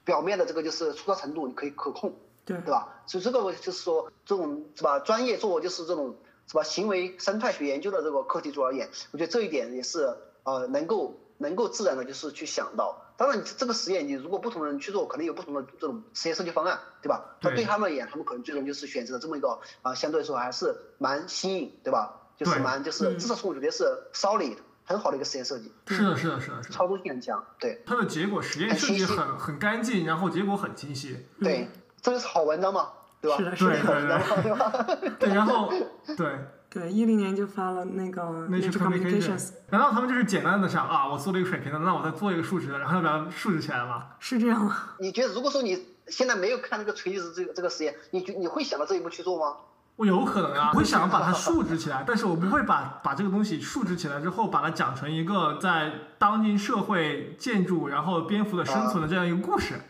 [0.03, 2.15] 表面的这个就是粗糙程度你可以可控，
[2.49, 3.03] 对对吧？
[3.07, 13.05] 所以这个就是说这种是吧，专业做就是这种是吧行为生态学研究的这个课题组而言，我觉得这一点也是呃能够能够自然的就是去想到。
[13.17, 17.37] 当然，这个实验你如果不同的人去做，可能有不同的这种实验设计方案，对吧？
[17.41, 22.15] 对那对他们而言，他们可能最终就是选择了这么一个啊、相对来说还是蛮新颖，对吧？
[22.37, 23.85] 就是蛮就是嗯至少是我觉得是
[24.15, 26.75] solid 很好的一个实验设计，是的，是的，是的，是的。
[26.75, 31.27] 操作性很强，对它的结果实验设计很很干净，然后结果很清晰。
[31.41, 31.69] 对，
[32.01, 32.89] 这就是好文章嘛，
[33.21, 33.37] 对吧？
[33.39, 34.73] 是的是的对吧？
[35.19, 35.71] 对，然后
[36.17, 36.39] 对
[36.71, 44.07] 对，一零年就发了那个 Nature Communications，难道他们就是简单的想啊，我做了一个水平的，那我再做一个数值的，然后要把它数值起来吗？
[44.19, 44.77] 是这样吗？
[44.99, 49.57] 你觉得如果说你现在没有看那个垂直这个这个实验，你觉你会想到这一步去做吗？
[49.97, 59.81] 我有可能啊，我 会想把它数值起来，但是我不会把把这个东西数值起来之后，把它讲成一个在当今社会建筑然后蝙蝠的生存的这样一个故事。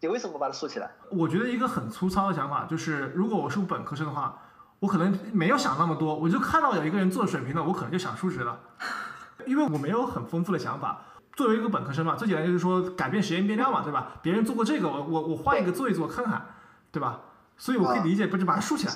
[0.00, 0.90] 你为什么不把它竖起来？
[1.10, 4.38] 我觉得一个很粗糙的想法就是，如果我是本科生的话，
[4.80, 8.58] 我可能没有想那么多，我就看到有一个人做水平的，我可能就想数值了，
[9.46, 11.00] 因为我没有很丰富的想法。
[11.34, 14.12] 作为一个本科生嘛，最简单就是说改变实验变量嘛，对吧？
[14.22, 16.46] 别人做过这个，我我我换一个做一做看看，
[16.90, 17.20] 对吧？
[17.58, 18.92] 所以我可以理解，不是把它竖起来，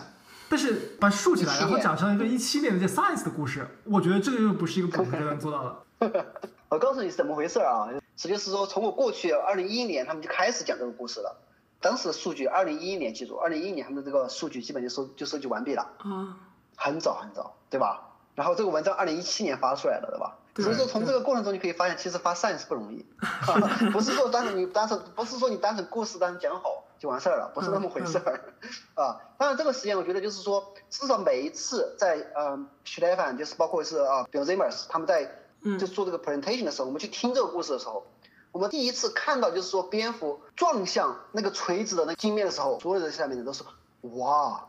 [0.48, 6.26] 但是把它竖起来，然后讲成一个一七年的这 science 的故事，我觉得这个又不是一个本科生能做到的。
[6.70, 7.88] 我告诉你是怎么回事儿啊？
[8.20, 11.40] 实际是说，从我过去二零一一年，他们就开始讲这个故事了。
[11.80, 16.36] 当时的数据，二零一一年记住，二零一一年他们的这个数据基本就收就收集完毕了，啊，
[16.76, 18.10] 很早很早，对吧？
[18.34, 20.36] 然后这个文章二零一七年发出来的，对吧？
[20.56, 23.06] 所以说从这个过程中你可以发现，其实发 science 不容易，
[23.90, 28.40] 不是说单纯你单纯不是说你单纯故事单纯讲好就完事儿了，不是那么回事儿，
[29.02, 29.16] 啊。
[29.38, 38.06] 当然这个实验我觉得就是说，至少每一次在呃 s c h l e f a n 就是包括是啊 Bill Zimmers 他们在嗯就做这个 presentation 的时候，我们去听这个故事的时候，
[38.52, 43.62] 我们第一次看到就是说蝙蝠撞向那个垂直的那镜面的时候，所有人下面的都是
[44.02, 44.68] 哇，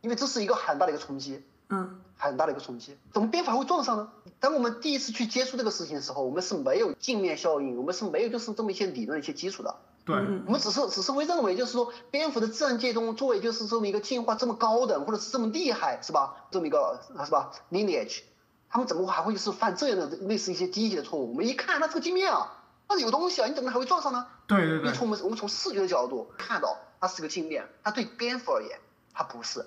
[0.00, 1.42] 因为这是一个很大的一个冲击。
[1.70, 2.96] 嗯很大的一个冲击。
[3.12, 4.10] 怎么蝙蝠还会撞上呢？
[4.40, 9.76] 当我们第一次去接触这个事情的时候，我们是没有镜面效应，我们是没有就是这么一些理论的一些基础的。
[10.04, 16.46] 对，嗯我们只是只是会认为，就是说蝙蝠的自然界中作为就是这么一个进化这么高等，或者是这么厉害，是吧？
[16.50, 18.22] 这么一个是吧 lineage，
[18.70, 21.30] 他们怎么还会就是犯这样的类似一些低级的错误？
[21.30, 22.52] 我们一看，它这个镜面啊，
[22.88, 24.26] 那有东西啊，你怎么还会撞上呢？
[24.46, 28.78] 对对对，从我们我们从视觉的角度看到它是个镜面，它对蝙蝠而言
[29.14, 29.64] 它不是。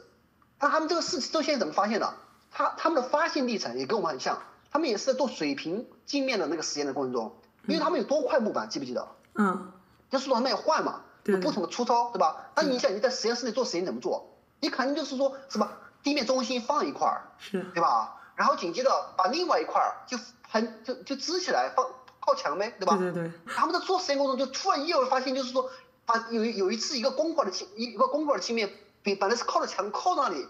[0.59, 2.13] 那他们这个事这现在怎么发现的？
[2.51, 4.41] 他他们的发现历程也跟我们很像，
[4.71, 7.35] 他们也是在做水平镜面的那个实验的过程中，
[7.65, 9.07] 因为他们有多块木板，记不记得？
[9.35, 9.71] 嗯，
[10.09, 12.51] 就是说他们也换嘛，有不同的粗糙，对吧？
[12.55, 14.37] 那你想你在实验室里做实验怎么做？
[14.59, 15.71] 你肯定就是说是吧？
[16.03, 18.20] 地面中心放一块儿，是，对吧？
[18.41, 20.17] 然后紧接着把另外一块儿就
[20.49, 21.85] 喷就就支起来放
[22.19, 22.97] 靠墙呗，对吧？
[22.97, 25.69] 对对对，他们在做实验过程中，就突然意外发现，就是说，
[26.07, 28.73] 把有有一次一个公块的镜，一一个公块的镜面，
[29.03, 30.47] 本本来是靠着墙靠那里，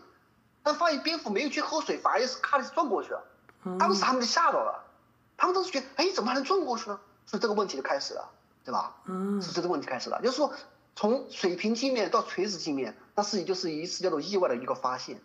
[0.63, 3.21] 但发现蝙蝠没有去喝水，反而是咔的转过去了。
[3.77, 4.85] 当时他们就吓到了，
[5.35, 6.97] 他们当时觉得，哎，怎么还能转过去呢？
[7.25, 8.29] 所以这个问题就开始了，
[8.63, 8.95] 对吧？
[9.05, 10.53] 嗯是这个问题开始了，就是说，
[10.95, 15.21] 从水平镜面到垂直镜面，那是就是一次叫做意外的一个发现，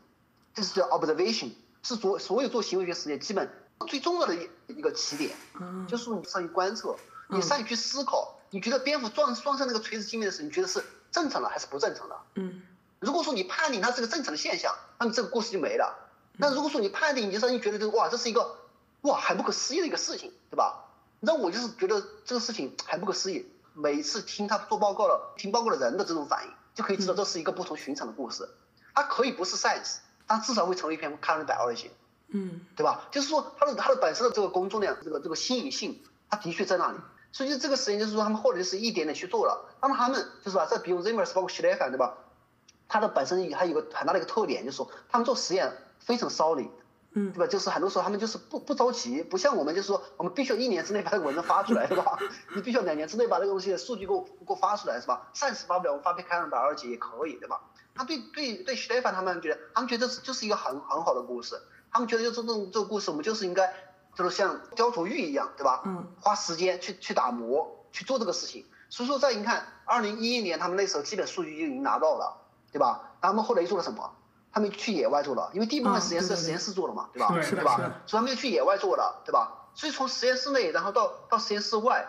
[0.52, 1.52] 这是叫 observation，
[1.87, 3.49] 是所所有做行为学实验基本
[3.87, 5.30] 最重要的一一个起点。
[5.61, 6.97] 嗯就是你善于观测，
[7.28, 12.16] 你善于去思考，你觉得蝙蝠撞撞上那个垂直镜面的时候，你觉得是正常的还是不正常的？
[12.34, 12.62] 嗯
[12.99, 15.95] 如果说你判定它是个正常的现象，那么这个故事就没了。
[16.39, 18.57] 那如果说你判定，你就让你觉得这个哇，这是一个
[19.03, 20.82] 哇很不可思议的一个事情，对吧？
[21.20, 23.47] 那我就是觉得这个事情很不可思议。
[23.74, 28.49] 每次听他做报告了听报告的人的这种反应，就可以知道这是一个不同寻常的故事。
[28.95, 31.90] 它可以不是 science，但至少会成为一篇 current biology。
[32.28, 33.06] 嗯对吧？
[33.12, 36.98] 就是说它的它的本身的这个工作量，这个这个新颖性，它的确在那里。
[37.30, 39.68] 所以就这个实验就是说，他们后来就是一点点去做了。
[39.80, 42.14] 那么他们就是吧，在比如 Zimmers 包括 s c h l e f e n 对吧？
[42.88, 46.68] 它的本身还有一个很大的一个特点，就是说他们做实验非常 solid，
[47.18, 47.46] 嗯对吧？
[47.46, 52.18] 就是很多时候他们就是不不着急，不像我们就是说我们必须要一年之内把这个文章发出来，对吧？
[52.54, 55.28] 你必须要两年之内把这个东西的数据给我给我发出来，是吧？
[55.32, 57.60] 暂时发不了，我们发篇开二百二级也可以，对吧？
[57.94, 61.58] 他对对对 e f a n 他们觉得，他们觉得这就是一个很很好的故事，
[61.90, 63.72] 他们觉得就这种这个故事，我们就是应该
[64.14, 65.80] 就是像雕琢玉一样，对吧？
[65.86, 68.66] 嗯花时间去去打磨，去做这个事情。
[68.90, 72.36] 所以说，在你看，二零一一年他们那时候基本数据就已经拿到了，
[72.70, 73.16] 对吧？
[73.22, 74.12] 他们后来又做了什么？
[74.57, 77.28] 他们去野外做了，因为第一部分啊实验室实验室做了嘛，对吧？
[77.30, 77.76] 对对吧？
[78.07, 79.68] 所以他们又去野外做了，对吧？
[79.74, 82.07] 所以从实验室内，然后到到实验室外，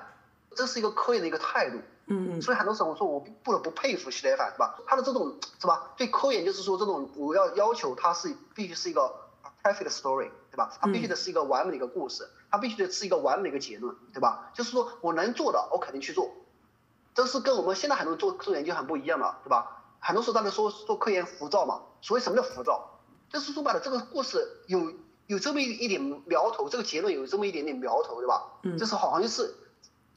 [0.56, 1.76] 这是一个科研的一个态度。
[2.06, 4.80] 嗯嗯所以很多时候我说我不不得不佩服希莱凡，是吧？
[4.88, 5.92] 他的这种是吧？
[5.98, 9.14] 对科研就是说这种我要要求他是必须是一个
[9.62, 10.72] perfect story，对对吧？
[10.80, 14.50] 他必须得是一个完美的一个故事，他必须得是一个完美的一个结论，对吧？
[14.54, 16.32] 就是说我能做的，我肯定去做。
[17.14, 19.77] 这是跟我们现在很多人做做研究很不一样的，对吧？
[20.08, 22.98] 很多时候大家说做科研浮躁嘛，所谓什么叫浮躁？
[23.30, 24.94] 就是说白了，这个故事有
[25.26, 28.46] 有这么一一点苗头，这个结论有这么一点点苗头，对吧？
[28.64, 29.54] 嗯就是好像是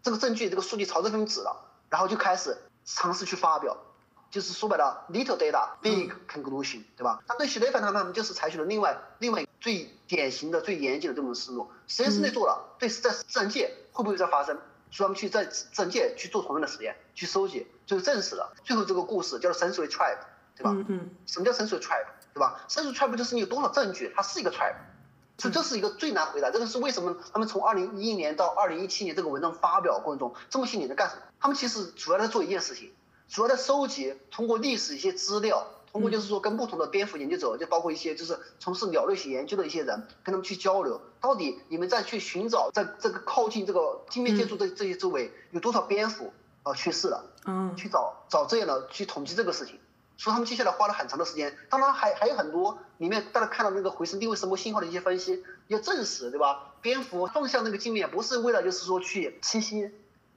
[0.00, 1.56] 这个证据、这个数据朝这方面指了，
[1.88, 3.76] 然后就开始尝试去发表，
[4.30, 7.20] 就是说白了，little data big conclusion，对吧？
[7.26, 14.56] 他对许雷凡他们就是采取了另外另外最典型的、最严谨的这种思路，实验室内做了，对在自然界会不会再发生？
[14.90, 18.52] 所以他们去在自然界去做同样的实验，去收集，最后证实了。
[18.64, 20.18] 最后这个故事叫做 sensory trap，
[20.56, 20.72] 对吧？
[20.72, 24.76] 嗯嗯什么叫 sensory trap，对吧？sensory trap 就是你有多少证据，它是一个 tribe
[25.38, 26.50] 所以这是一个最难回答。
[26.50, 31.22] 这个是为什么他们从二零一一年到二零一七年这个文章发表过程中，这么些年在干什么？
[31.40, 32.92] 他们其实主要在做一件事情，
[33.28, 46.32] 主要在收集通过历史一些资料，通过就是说跟不同的蝙蝠研究者，就包括一些就是从事鸟类学研究的一些人，跟他们去交流，到底你们在去寻找在这个靠近这个镜面建筑这这些周围有多少蝙蝠
[46.62, 47.24] 啊去世了。
[47.46, 49.78] 嗯去找找这样的去统计这个事情，
[50.18, 51.56] 所以他们接下来花了很长的时间。
[51.70, 56.74] 当然还还有很多里面大家看到那个回声定位声波信号的一些分析，要证实对吧？
[56.82, 59.90] 蝙蝠撞向那个镜面不是为了就是说去栖息，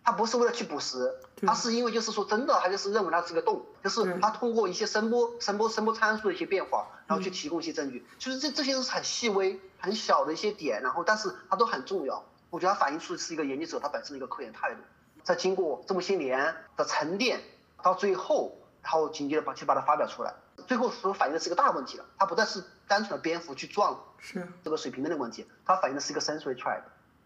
[0.03, 8.05] 它不是为了去捕食，对它是因为就是说真的，它就是认为它是个洞，就是对它通过一些声波声波声波参数的一些变化，然后去提供一些证据。
[8.19, 12.23] 就是这这些都是很细微、很小的一些点，然后但是它都很重要。
[12.49, 14.81] 我觉得它反映出是一个研究者他本身的一个科研态度。
[15.23, 17.39] 在经过这么些年的沉淀，
[17.81, 20.33] 到最后，然后紧接着把去把它发表出来，
[20.67, 26.81] 最后所反映的是一个大问题了，它不再是单纯的蝙蝠去撞是这个水平面的问题，它反映的是一个 sensory trap。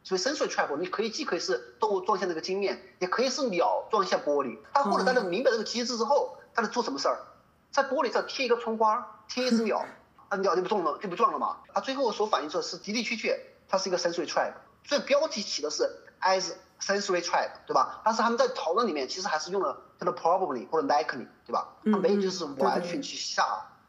[0.07, 4.57] 所以 sensory trap，你可以既可以是动物撞向那个镜面，也可以是鸟撞向玻璃。
[4.73, 7.19] 它或者大家明白这个机制之后，它在做什么事儿？
[7.71, 9.85] 在玻璃上贴一个窗花，贴一只鸟，
[10.29, 11.57] 啊鸟就不撞了，就不撞了嘛。
[11.73, 13.37] 它最后所反映出的是的的确确，
[13.67, 14.53] 它是一个 sensory trap。
[14.85, 15.83] 所以标题起的是
[16.21, 18.01] as sensory trap，对吧？
[18.05, 21.67] 但是他们在讨论里面其实还是用了它的 probably 或者 likely，对吧？
[21.83, 23.43] 嗯它没有就是完全去下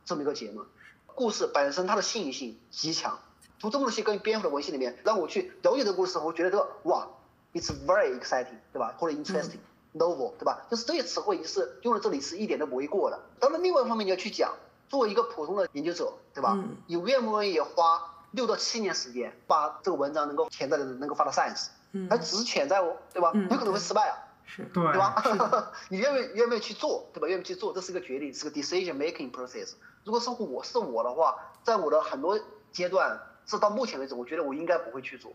[0.04, 0.66] 这么一个结论。
[1.06, 3.18] 故事本身它的吸引性极强，
[3.60, 7.08] 读这么多些关于蝙蝠的文献里面，让我去了解这个故事的时候，我觉得这个哇
[7.52, 8.94] ，it's very exciting，对吧？
[8.98, 9.58] 或者 interesting、
[9.94, 10.66] novel，对吧？
[10.70, 13.20] 就是这些词汇是用在这里是一点都不为过的。
[13.40, 14.54] 当然，另外一方面你要去讲，
[14.88, 16.54] 作为一个普通的研究者，对吧？
[16.56, 23.32] 嗯你愿不愿意花六到七年时间把这个文章能够潜在的能够发到 Science，嗯还只是潜在哦，对吧？
[23.34, 24.14] 嗯有可能会失败啊。
[24.50, 25.72] 是对对吧？
[25.90, 27.28] 你愿不愿愿不愿意去做，对吧？
[27.28, 29.72] 愿不愿意去做，这是个决定，是个 decision making process。
[30.04, 32.40] 如果是我是我的话，在我的很多
[32.72, 35.32] 阶段，直到目前为止，我觉得我应该不会去做，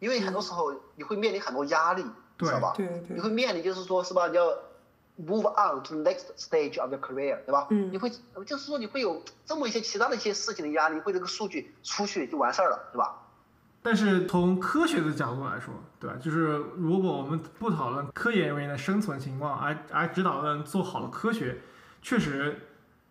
[0.00, 2.04] 因为很多时候你会面临很多压力，
[2.36, 2.72] 对知道吧？
[2.76, 4.26] 对对你会面临就是说是吧？
[4.28, 4.48] 你要
[5.24, 7.68] move on to the next stage of your career，对吧？
[7.70, 8.10] 嗯你会
[8.44, 13.22] 就是说你会有这么一些其他的一些事情的压力，会这个数据出去就完事儿了，对吧？
[13.82, 16.16] 但是从科学的角度来说，对吧？
[16.16, 21.60] 就是如果我们不讨论科研人员的生存情况，而而只讨论做好的科学，
[22.02, 22.68] 确实，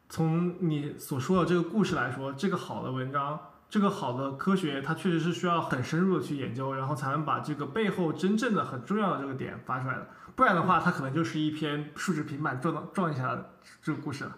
[0.10, 3.40] 从你所说的这个故事来说，这个好的文章，
[3.76, 10.08] 这个好的科学，它确实是需要很深入的去研究，然后才能把这个背后真正的很重要的这个点发出来的。
[10.34, 13.48] 不然的话，它可能就是一篇数值平板撞撞一下
[13.84, 14.38] 这个故事了。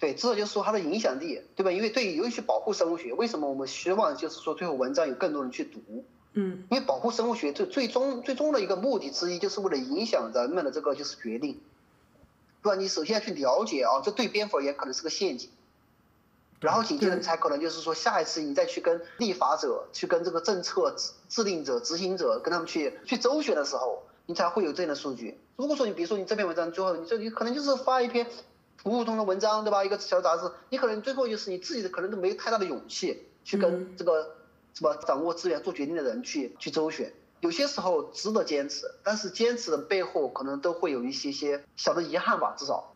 [0.00, 1.70] 对，这就是说它的影响力，对吧？
[1.70, 6.04] 因为对于尤其保护生物学，为什么我们希望就是说最后文章有更多人去读？
[6.32, 11.60] 嗯因为保护生物学最最终最终的一个目的之一，就是为了影响人们的这个就是决定，
[12.60, 12.74] 对吧？
[12.74, 15.48] 你首先要去了解啊，这对蝙蝠而言可能是个陷阱，
[16.64, 25.38] 然后紧接着对才可能就是说下一次你再去跟立法者、去跟这个政策制制定者、执行者跟他们去去周旋的时候，你才会有这样的数据。
[25.56, 28.26] 如果说你比如说你这篇文章最后你这你可能就是发一篇
[28.82, 29.84] 普普通的文章，对吧？
[29.84, 34.34] 一个小杂志，你可能最后就是你自己的可能都没有太大的勇气去跟嗯这个
[34.72, 37.12] 什么掌握资源、做决定的人去去周旋。
[37.40, 42.93] 有些时候值得坚持，但是坚持的背后可能都会有一些些小的遗憾吧，至少。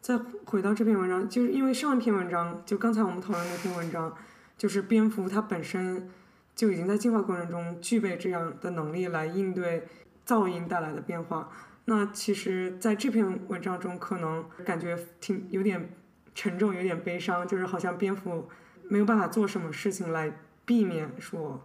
[0.00, 4.16] 再回到这篇文章，就是因为上一篇文章，就刚才我们讨论那篇文章，
[4.56, 6.10] 就是蝙蝠它本身
[6.56, 9.86] 就已经在进化过程中具备这样的能力来应对
[10.26, 11.50] 噪音带来的变化。
[11.84, 15.90] 那其实，在这篇文章中，可能感觉挺有点
[16.34, 18.48] 沉重，有点悲伤，就是好像蝙蝠
[18.88, 20.32] 没有办法做什么事情来
[20.64, 21.62] 避免说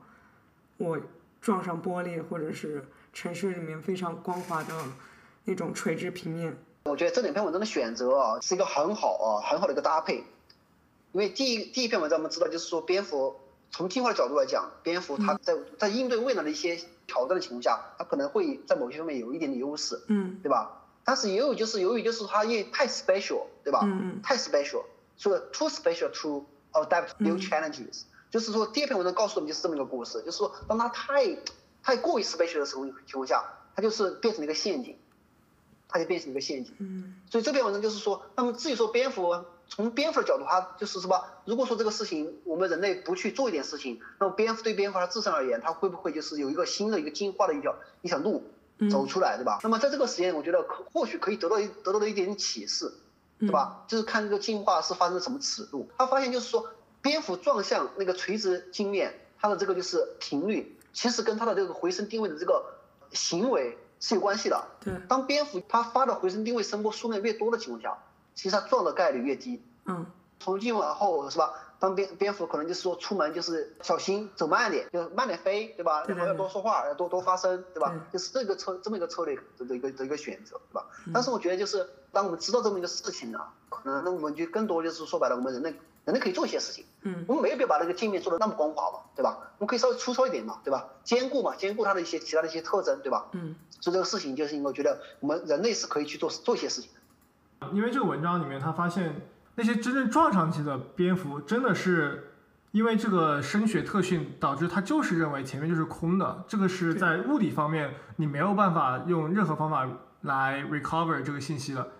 [0.77, 0.99] 我
[1.39, 2.83] 撞上玻璃，或者是
[3.13, 4.73] 城市里面非常光滑的
[5.45, 6.57] 那种垂直平面。
[6.87, 10.23] 我觉得这两篇文章的选择啊，是一个很好啊，很好的一个搭配。
[11.13, 13.35] 因为第一第一篇文章我们知道，就是说蝙蝠
[13.71, 20.83] 从进化的角度来讲，蝙蝠它在在应对未来的一些挑战的情况下，它可能会在某些方面有一点点优势，嗯对吧？
[21.03, 23.79] 但是也有就是由于就是它因为太 special，对吧？
[23.83, 24.83] 嗯嗯太 special，
[25.17, 31.35] 所以 too special to adapt new challenges，、就是说第二篇文章告诉我们就是这么一个故事，就是说当它太
[31.81, 33.43] 太过于 special 的时候情况下，
[33.75, 34.97] 它就是变成了一个陷阱，
[35.87, 36.73] 它就变成一个陷阱。
[36.79, 41.23] 嗯所以这篇文章就是说，那么至于说蝙蝠，从蝙蝠的角度，它就是什么？
[41.45, 48.43] 如果说这个事情我们人类不去做一点事情，那么蝙蝠对蝙蝠它自身而言，它会不会就是有一个新的一个进化的一条一条路
[48.77, 49.59] 嗯走出来，对吧？
[49.63, 52.93] 那么在这个实验，我觉得可或许可以得到一得到了一点启示，
[53.39, 53.83] 对吧？
[53.87, 55.89] 就是看这个进化是发生什么尺度。
[55.97, 56.69] 他发现就是说，
[57.01, 62.63] 蝙蝠撞向那个垂直镜面，它的这个就是频率，其实跟它的这个回声定位的这个
[63.11, 63.77] 行为
[64.07, 64.63] 是有关系的。
[64.81, 67.97] 对，当蝙蝠它发的回声定位声波数量越多的情况下，
[68.35, 69.63] 其实它撞的概率越低。
[69.85, 70.05] 嗯
[70.39, 71.51] 从今往后是吧？
[71.79, 76.03] 当蝙蝙蝠可能就是说出门就是小心走慢点，就是慢点飞，对吧？
[76.07, 77.89] 然后要多说话，要多多发声，对吧？
[77.89, 80.85] 对就是这个策这么一个策略的一个的一个选择，对吧？
[81.05, 85.73] 嗯但是我觉得就是当我们知道这么一个事情啊，可能那我们就更多就是说白了，我们人类
[86.05, 89.51] 人类可以做一些事情，嗯我们没有必要把那个界面做的那么光滑嘛，对吧？
[89.57, 90.87] 我们可以稍微粗糙一点嘛，对吧？
[91.03, 93.27] 兼顾嘛，兼顾它的一些其他的一些特征，对吧？
[93.33, 96.99] 嗯所以这个事情就是因为我觉得我们人类是可以去做做一些事情的。
[97.73, 99.21] 因为这个文章里面他发现
[99.55, 102.31] 那些真正撞上去的蝙蝠，真的是
[102.71, 109.87] 因为这个声学特训导致它就是认为前面就是空的，这个是在物理方面你没有办法用任何方法
[110.21, 111.91] 来 recover 这个信息的。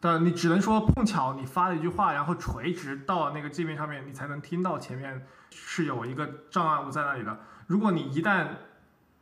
[0.00, 7.38] 但你只能说碰巧你发了一句话，然后垂直到那个界面上面，你才能听到前面是有一个障碍物在那里的。
[7.66, 8.48] 如果你一旦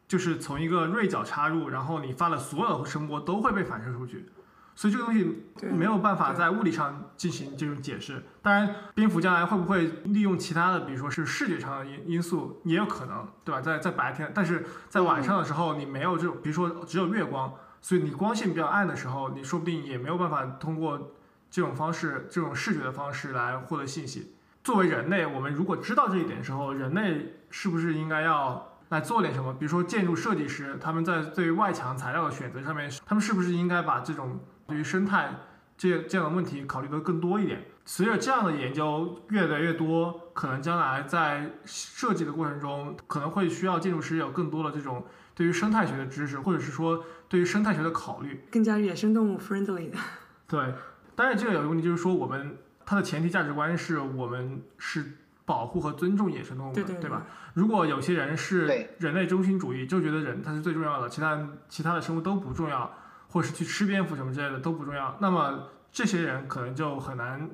[0.08, 4.28] 就是从一个锐角插入，然后你发的所有的声波都会被反射出去，
[4.74, 8.22] 所以这个东西没有办法在物理上进行这种解释。
[8.40, 13.60] 当然，蝙蝠将来会不会利用其他的，比如说是视觉上的因因素，也有可能，对吧？
[13.60, 21.12] 在在白天，但是在晚上的时候，你没有这种，比如说只有月光，所以你光线比较暗的时候，你说不定也没有办法通过
[21.50, 24.34] 这种方式、这种视觉的方式来获得信息。
[24.64, 29.52] 作为人类，我们如果知道这一点的时候，人类是不是应该要来做点什么？
[29.54, 35.34] 比如说建筑设计师，他们在对于外墙材料的选择上面，他们是不是应该把这种对于生态
[35.76, 37.64] 这这样的问题考虑的更多一点？
[37.84, 45.04] 随着这样的研究越来越多，可能将来在设计的过程中，可能会需要建筑师有更多的这种
[45.34, 48.44] 对于生态学的知识，或者是说对于生态学的考虑。
[48.52, 49.98] 更加野生动物 friendly 的。
[50.46, 50.74] 对，
[51.16, 52.56] 但是这个有一个问题就是说，我们
[52.86, 57.26] 它的前提价值观是我们是保护和尊重野生动物的，对对吧？？
[57.54, 62.90] 如果有些人是人类中心主义，就觉得人他是最重要的，其他其他的生物都不重要，
[63.32, 67.50] 或是去吃蝙蝠什么之类的都不重要，那么这些人可能就很难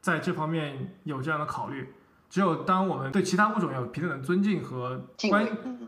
[0.00, 1.94] 在这方面有这样的考虑。
[2.28, 5.46] 只有当我们对其他物种有平等的尊敬和关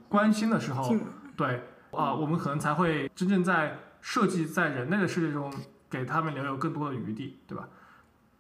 [0.09, 0.95] 关心的时候，
[1.37, 5.53] 对啊、我们可能才会真正在设计在人类的世界中
[5.91, 7.69] 给他们留有更多的余地，对吧？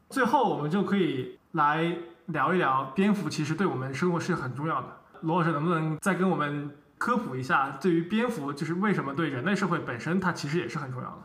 [0.09, 4.89] 最后，我们就可以来聊一聊蝙蝠其实对我们生活是很重要的。
[5.22, 11.18] 罗老师能不能再跟我们科普一下，对于蝙蝠就是为什么对人类社会本身它其实也是很重要的？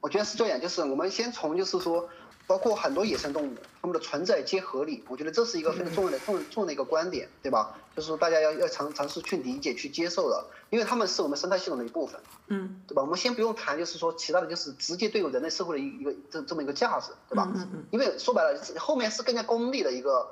[0.00, 2.08] 我觉得是这样，就是我们先从就是说，
[2.46, 7.74] 包括很多野生动物，它们的存在皆合理，我觉得这是一个非常重要的重重要的一个观点，对吧？
[7.94, 13.02] 就是说大家要要尝尝试去理解、去接受的，因为它们是我们生态系统的一部分，嗯对吧？
[13.02, 17.52] 我们先不用谈，就是说其他的就是直接对我人类社会的一一个这这么一个价值，对吧？
[17.54, 20.26] 嗯嗯因为说白了，后面是更加功利的一个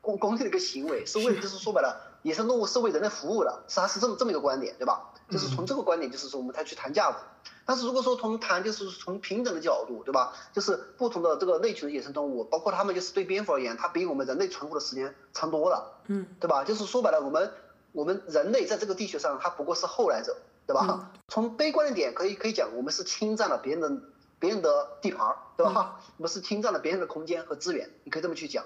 [0.00, 5.12] 功功利的一个行为，是为了就是说白了，野生动物是为人类服务的，是它是这么这么一个观点，对吧？
[5.30, 7.18] 就是从这个观点，就是说我们才去谈价值。
[7.64, 10.34] 但是如果说从谈就是从平等的角度，对吧？
[10.52, 16.64] 就是不同的这个类群的野生动物，包括它们就是对蝙蝠而言，它比我们人类存活的时间长多了，嗯对吧？
[16.64, 17.52] 就是说白了，我们
[17.92, 20.86] 我们人类在这个地球上，它不过是后来者，对吧？
[20.88, 24.02] 嗯从悲观的点可以可以讲，我们是侵占了别人的
[24.38, 25.98] 别人的地盘儿，对吧？
[26.18, 28.64] 我们是侵占了别人的空间和资源，你可以这么去讲。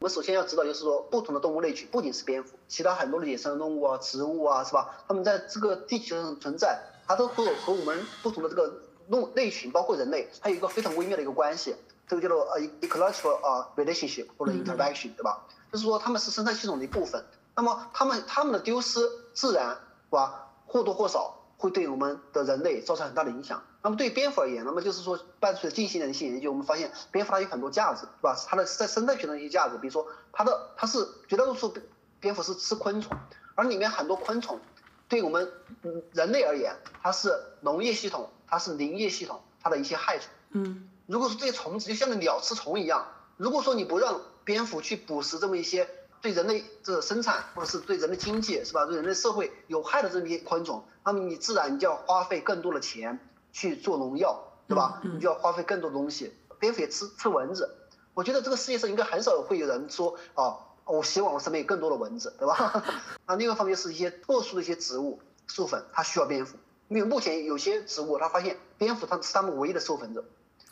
[0.00, 4.94] 我们首先要知道，就是说不同的动物类群，不仅是蝙蝠，其他很多的野生动物啊、植物啊，是吧？
[5.08, 6.78] 它们在这个地球上存在，
[7.08, 8.72] 它都和和我们不同的这个
[9.10, 11.74] 动类群，包括人类，它有一个非常微妙的一个关系，
[12.06, 15.44] 这个叫做呃 ecological 啊 relationship 或者 interaction，对吧？
[15.72, 17.24] 就是说它们是生态系统的一部分。
[17.56, 19.00] 那么它们它们的丢失，
[19.34, 20.46] 自然是吧？
[20.66, 23.60] 或多或少会对我们的人类造成很大的影响。
[23.88, 28.36] 那么对于蝙蝠而言，那么就是说伴随着近些年的一些研究，我们发现蝙蝠它有很多价值，对吧？
[28.46, 31.74] 它的在生态学上的一些价值，比如说它的它是绝大多数
[32.20, 33.16] 蝙蝠是吃昆虫，
[33.54, 34.60] 而里面很多昆虫
[35.08, 35.50] 对我们
[35.84, 37.32] 嗯人类而言，它是
[37.62, 40.28] 农业系统，它是林业系统，它的一些害虫。
[40.50, 43.08] 嗯如果说这些虫子就像那鸟吃虫一样，
[43.38, 45.88] 如果说你不让蝙蝠去捕食这么一些
[46.20, 53.18] 对人类这个生产或者是对人类经济是吧，对人类社会有害的这么一些昆虫，那么你自然你就要花费更多的钱
[53.52, 55.00] 去做农药，对吧？
[55.02, 56.32] 你就要花费更多的东西。
[56.58, 57.68] 蝙蝠也吃吃蚊子，
[58.14, 62.82] 我觉得这个世界上应该很少会有人说啊我希望我身边有更多的蚊子，对吧？
[63.26, 66.56] 那另外一方面是一些特殊的一些植物授粉，它需要蝙蝠，
[66.88, 70.24] 因为目前有些植物它发现蝙蝠它是它们唯一的授粉者，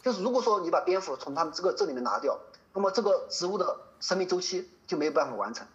[0.03, 2.39] 就是如果说你把蝙蝠从它们这个这里面拿掉，
[2.75, 5.67] 那么这个植物的生命周期就没有办法完成。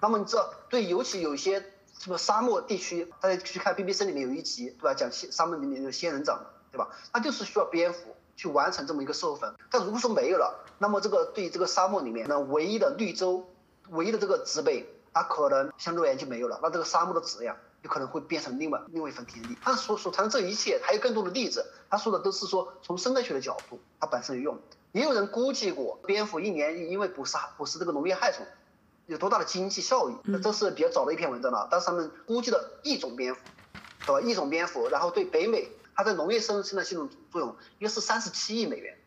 [0.00, 1.64] 那么你知道，对，尤其有一些
[1.98, 4.94] 什么沙漠地区，大家去看 BBC 里面有一集，对吧？
[4.94, 6.40] 讲仙沙漠里面有仙人掌，
[6.70, 6.88] 对吧？
[7.12, 9.52] 它就是需要蝙蝠去完成这么一个授粉。
[9.70, 13.48] 但如果说没有了，那么这个对这个沙漠里面那唯一的绿洲，
[13.90, 16.60] 唯一的这个植被，它可能相对而言就没有了。
[16.62, 19.56] 那这个沙漠的质量有可能会变成另外另外一份天地。
[19.60, 24.58] 他所所谈的这一切，还有更多的例子，他说的都是说从生态学的角度，它本身有用。
[24.92, 28.46] 也有人估计过，蝙蝠一年因为捕杀捕食这个农业害虫。
[29.08, 30.14] 有多大的经济效益？
[30.24, 31.66] 那这是比较早的一篇文章了。
[31.70, 33.40] 但是他们估计的一种蝙蝠，
[34.06, 34.20] 对吧？
[34.20, 37.48] 一种蝙蝠，然后对北美它在农业生生产系统作用
[37.78, 38.98] 应该是三十七亿美元，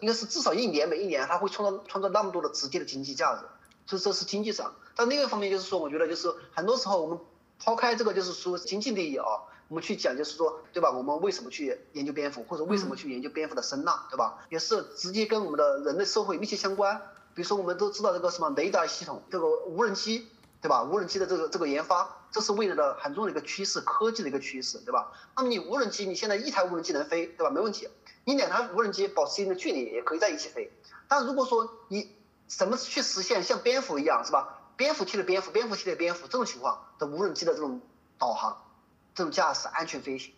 [0.00, 3.42] 应该是至少一年每一年它会创造创造那么多的直接的经济价值，
[3.84, 4.74] 所以这是经济上。
[4.96, 7.18] 但另外一方面就是说，我觉得就是很多时候我们
[7.62, 9.26] 抛开这个就是说经济利益啊，
[9.68, 10.90] 我们去讲就是说，对吧？
[10.90, 14.38] 我们为什么去研究蝙蝠，或者为什么去研究蝙蝠的声呐，对吧？
[14.48, 17.02] 也是直接跟我们的人类社会密切相关。
[17.34, 20.28] 比如说，我们都知道这个什么雷达系统，这个无人机，
[20.60, 20.82] 对吧？
[20.82, 25.12] 无人机的这个这个研发，这是未来的很重要的一个趋势，科技的一个趋势，对吧？
[25.36, 27.50] 那么你无人机，你现在一台无人机能飞，对吧？
[27.50, 27.88] 没问题。
[28.24, 30.70] 你两台无人机保持一定的距离，也可以在一起飞。
[31.08, 32.14] 但如果说你
[32.46, 34.58] 怎么去实现像蝙蝠一样，是吧？
[34.76, 37.80] 蝙蝠系列蝙蝠，蝙蝠系列蝙蝠这种情况的无人机的这种
[38.18, 38.62] 导航、
[39.14, 40.32] 这种驾驶、安全飞行，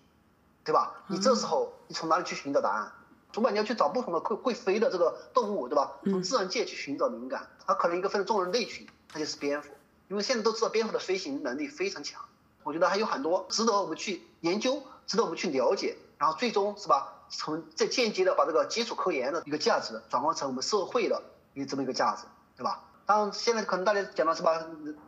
[0.64, 0.94] 对吧？
[1.08, 2.92] 你这时候你从哪里去寻找答案？
[3.32, 5.92] 主管你要去找不同的会会飞的这个动物，对吧？
[6.04, 9.70] 从自然界去寻找灵感，它可能一个非常重要的类群，它就是蝙蝠。
[10.08, 12.22] 因为现在都知道蝙蝠的飞行能力非常强，
[12.64, 17.14] 我觉得还有很多值得我们去研究，值得我们去了解，然后最终是吧？
[17.30, 21.22] 从再间接的把这个基础科研的一个价值转换成我们社会的
[21.54, 22.24] 一这么一个价值，
[22.58, 22.84] 对吧？
[23.12, 24.58] 当然，现在可能大家讲到是吧？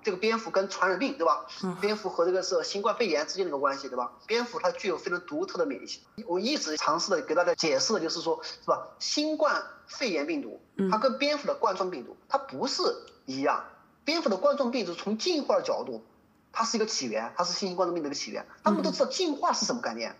[0.02, 1.46] 这个蝙蝠跟传染病，对吧？
[1.80, 4.12] 蝙蝠和这个是新冠肺炎之间的一个关系，对吧？
[4.26, 6.02] 蝙蝠它具有非常独特的免疫性。
[6.26, 8.88] 我一直尝试的给大家解释的就是说，是吧？
[8.98, 12.82] 新冠肺炎病毒，它跟蝙蝠的冠状病毒，它不是
[13.24, 13.64] 一样。
[14.04, 16.04] 蝙蝠的冠状病毒从进化的角度，
[16.52, 18.46] 它是一个起源，它是新型冠状病毒的起源。
[18.62, 20.14] 他们都知道进化是什么概念？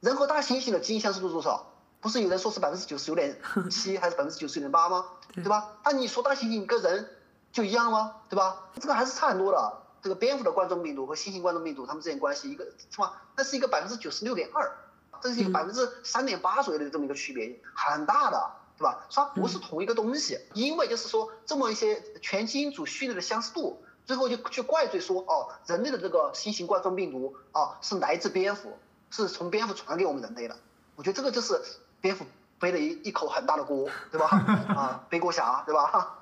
[0.00, 1.74] 人和大猩猩的基因相似度多少？
[2.00, 3.38] 不是有人说是百分之九十九点
[3.70, 5.04] 七，还是百分之九十九点八吗？
[5.34, 5.72] 对吧？
[5.84, 7.10] 那你说大猩猩跟人？
[7.56, 8.16] 就一样吗？
[8.28, 8.64] 对吧？
[8.78, 9.72] 这个还是差很多的。
[10.02, 13.22] 这个蝙蝠的冠状病毒和新型冠状病毒，它们之间关系一个是吧？
[13.34, 14.70] 那是一个百分之九十六点二，
[15.22, 19.06] 这是一个百分之三点八左右的这么一个区别，很大的，对吧？
[19.10, 28.76] 它不是同一个东西，因为就是说这么一些全基因组序列的相似度，最后就去怪罪说哦，人类的这个新型冠状病毒啊是来自蝙蝠，
[29.10, 30.54] 是从蝙蝠传给我们人类的。
[30.94, 31.58] 我觉得这个就是
[32.02, 32.26] 蝙蝠
[32.60, 34.26] 背了一一口很大的锅，对吧？
[34.76, 36.18] 啊， 背锅侠，对吧？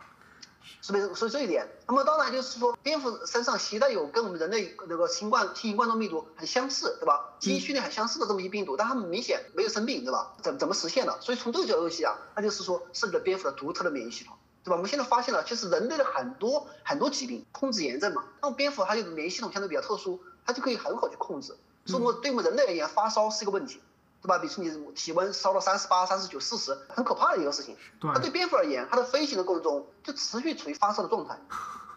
[0.81, 7.35] 所以，所以这一点，那么当然就是说，蝙蝠身上携带有跟我们人类那个新冠新型冠状病毒很相似，对吧？
[7.41, 10.33] 基因序列很相似的这么一病毒，但它们明显没有生病，对吧？
[10.43, 11.21] 怎怎么实现的？
[11.21, 14.77] 所以从这个角度讲，那就是说，涉及了蝙蝠的独特的免疫系统，对吧？
[14.77, 21.57] 我们现在发现了，其实人类的很多很多疾病，控制炎症嘛，那么蝙蝠它有免疫系统相对比较特殊，它就可以很好去控制。
[21.87, 23.81] 所以，我对我们人类而言，发烧是一个问题。
[24.25, 24.39] 对吧？
[24.39, 27.77] 比如说你体温烧到三十八、三十九、四十，很可怕的一个事情。
[28.01, 28.11] 对。
[28.15, 31.39] 它对蝙蝠而言，它的飞行的过程中就持续处于发烧的状态，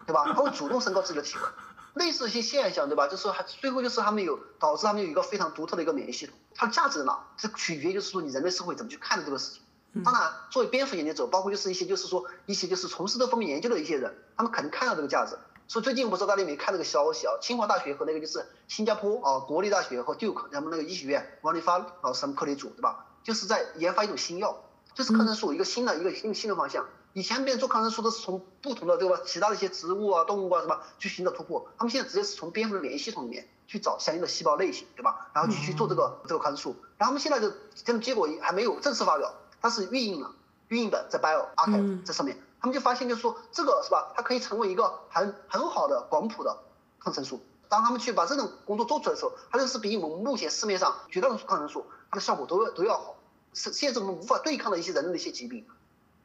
[0.06, 0.24] 对吧？
[0.26, 1.50] 它会主动升高自己的体温。
[1.94, 3.08] 类似一些现象，对吧？
[3.08, 6.36] 就是还最后就是他们有导致他们有一个非常独特的一个免疫系统。
[6.54, 7.18] 它的价值在哪？
[7.38, 9.62] 这取决于就是说你人类社会怎么去看待这个事情。
[10.04, 15.38] 当然，作为蝙蝠研究者，包括就是一些就是说一些就是从事这方面研究的一些人，他们肯定看到这个价值。
[15.68, 17.34] 所以最近不知道大家有没有看那个消息啊？
[17.42, 23.04] 清华大学和那个就是新加坡啊国立大学和 Duke 他们那个医学院王立发老师他们课题组对吧？
[23.22, 24.64] 就是在研发一种新药，
[24.94, 26.86] 就是抗生素一个新的一个新新的方向。
[27.12, 29.20] 以前别人做抗生素都是从不同的对吧？
[29.26, 35.28] 其他的一些植物啊动物啊什么去寻找突破，他们现在直接是从蝙蝠的免疫系统里面去找相应的细胞类型对吧？
[35.34, 36.76] 然后去去做这个这个抗生素。
[36.96, 40.32] 然后他们现在的这种结果还没有正式发表，但是预印了，
[40.68, 42.38] 预印的在 Bio Archive 这上面。
[42.60, 44.12] 他们就发现，就是说这个是吧？
[44.16, 46.58] 它可以成为一个很很好的广谱的
[46.98, 47.40] 抗生素。
[47.68, 53.16] 当他们去把这种工作做出来的时候，它就是比我们目前市面上绝大多数抗生素它的效果都要都要好，
[53.52, 55.66] 是限制我们无法对抗的一些人类的一些疾病，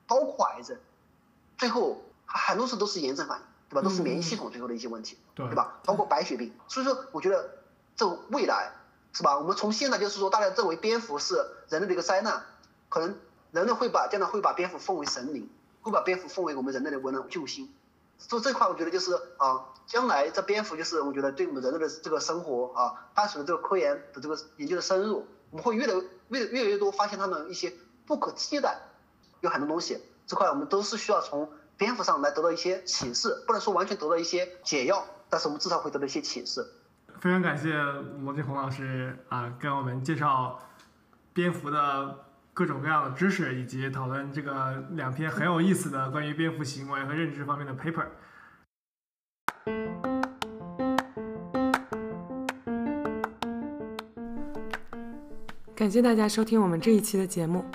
[0.07, 0.77] 包括癌症。
[1.57, 3.81] 最后很多时候都是炎症反应，对吧？
[3.81, 5.79] 都是免疫系统最后的一些问题，对吧？
[5.85, 6.53] 包括白血病。
[6.67, 7.57] 所以说，我觉得
[7.95, 8.71] 这未来
[9.11, 9.37] 是吧？
[9.37, 11.35] 我们从现在就是说，大家认为蝙蝠是
[11.69, 12.43] 人类的一个灾难，
[12.89, 13.17] 可能
[13.51, 15.49] 人类会把将来会把蝙蝠奉为神灵。
[15.83, 17.69] 会把蝙蝠奉为我们人类的文能救星，
[18.17, 25.93] 做这块我觉得就是啊，将来这蝙蝠就是我觉得对我们人类的这个生活啊，伴随着这个科研的这个研究的深入，我们会越来
[26.29, 27.73] 越越来越多发现它们一些
[28.07, 28.79] 不可替代，
[29.41, 36.65] 有很多东西这块我们都是需要从蝙蝠上来得到一些启示，不能说完全得到一些解药，但是我们至少会得到一些启示。
[37.19, 37.73] 非常感谢
[38.21, 40.59] 罗俊宏老师啊，跟我们介绍
[41.33, 42.25] 蝙蝠的
[42.55, 48.05] 各种各样的知识，以及讨论这个两篇很有意思的关于蝙蝠行为和认知方面的 paper。
[55.75, 57.65] 感谢大家收听我们这一期的节目。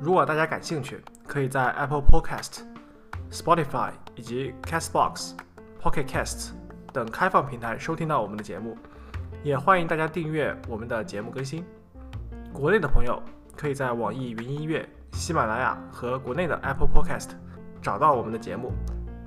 [0.00, 2.62] 如果大家感兴趣，可以在 Apple Podcast、
[3.30, 5.36] Spotify 以及 Castbox、
[5.80, 6.50] Pocket Casts
[6.92, 8.76] 等开放平台收听到我们的节目。
[9.44, 11.64] 也欢迎大家订阅我们的节目更新。
[12.52, 13.22] 国内的朋友
[13.58, 17.30] 可以在网易云音乐、喜马拉雅和国内的 Apple Podcast
[17.82, 18.70] 找到我们的节目。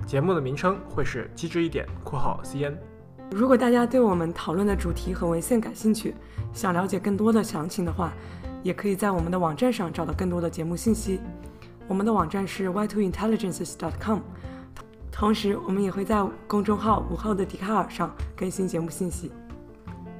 [0.06, 2.74] 节目的名称会是“机智一点”（括号 CN）。
[3.30, 6.14] 如果大家对我们讨论的主题和文献感兴趣，
[6.54, 8.10] 想了解更多的详情的话，
[8.62, 11.20] 也可以在我们的网站上找到更多的节目信息。
[11.86, 14.20] 我们的网站是 y2intelligences.com，
[15.12, 19.30] 同时我们也会在公众号“午后的笛卡尔”上更新节目信息。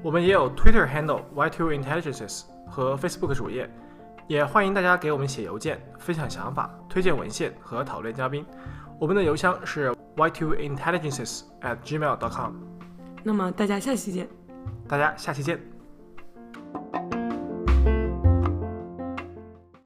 [0.03, 3.71] 我们也有 Twitter handle y2intelligences 和 Facebook 主页，
[4.27, 8.45] 也欢迎大家给我们写邮件，分享想法、推荐文献和讨论嘉宾。
[8.99, 12.53] 我们的邮箱是 y2intelligences at gmail.com。
[13.23, 14.29] 那么大家下期见。
[14.89, 15.72] 大家下期见。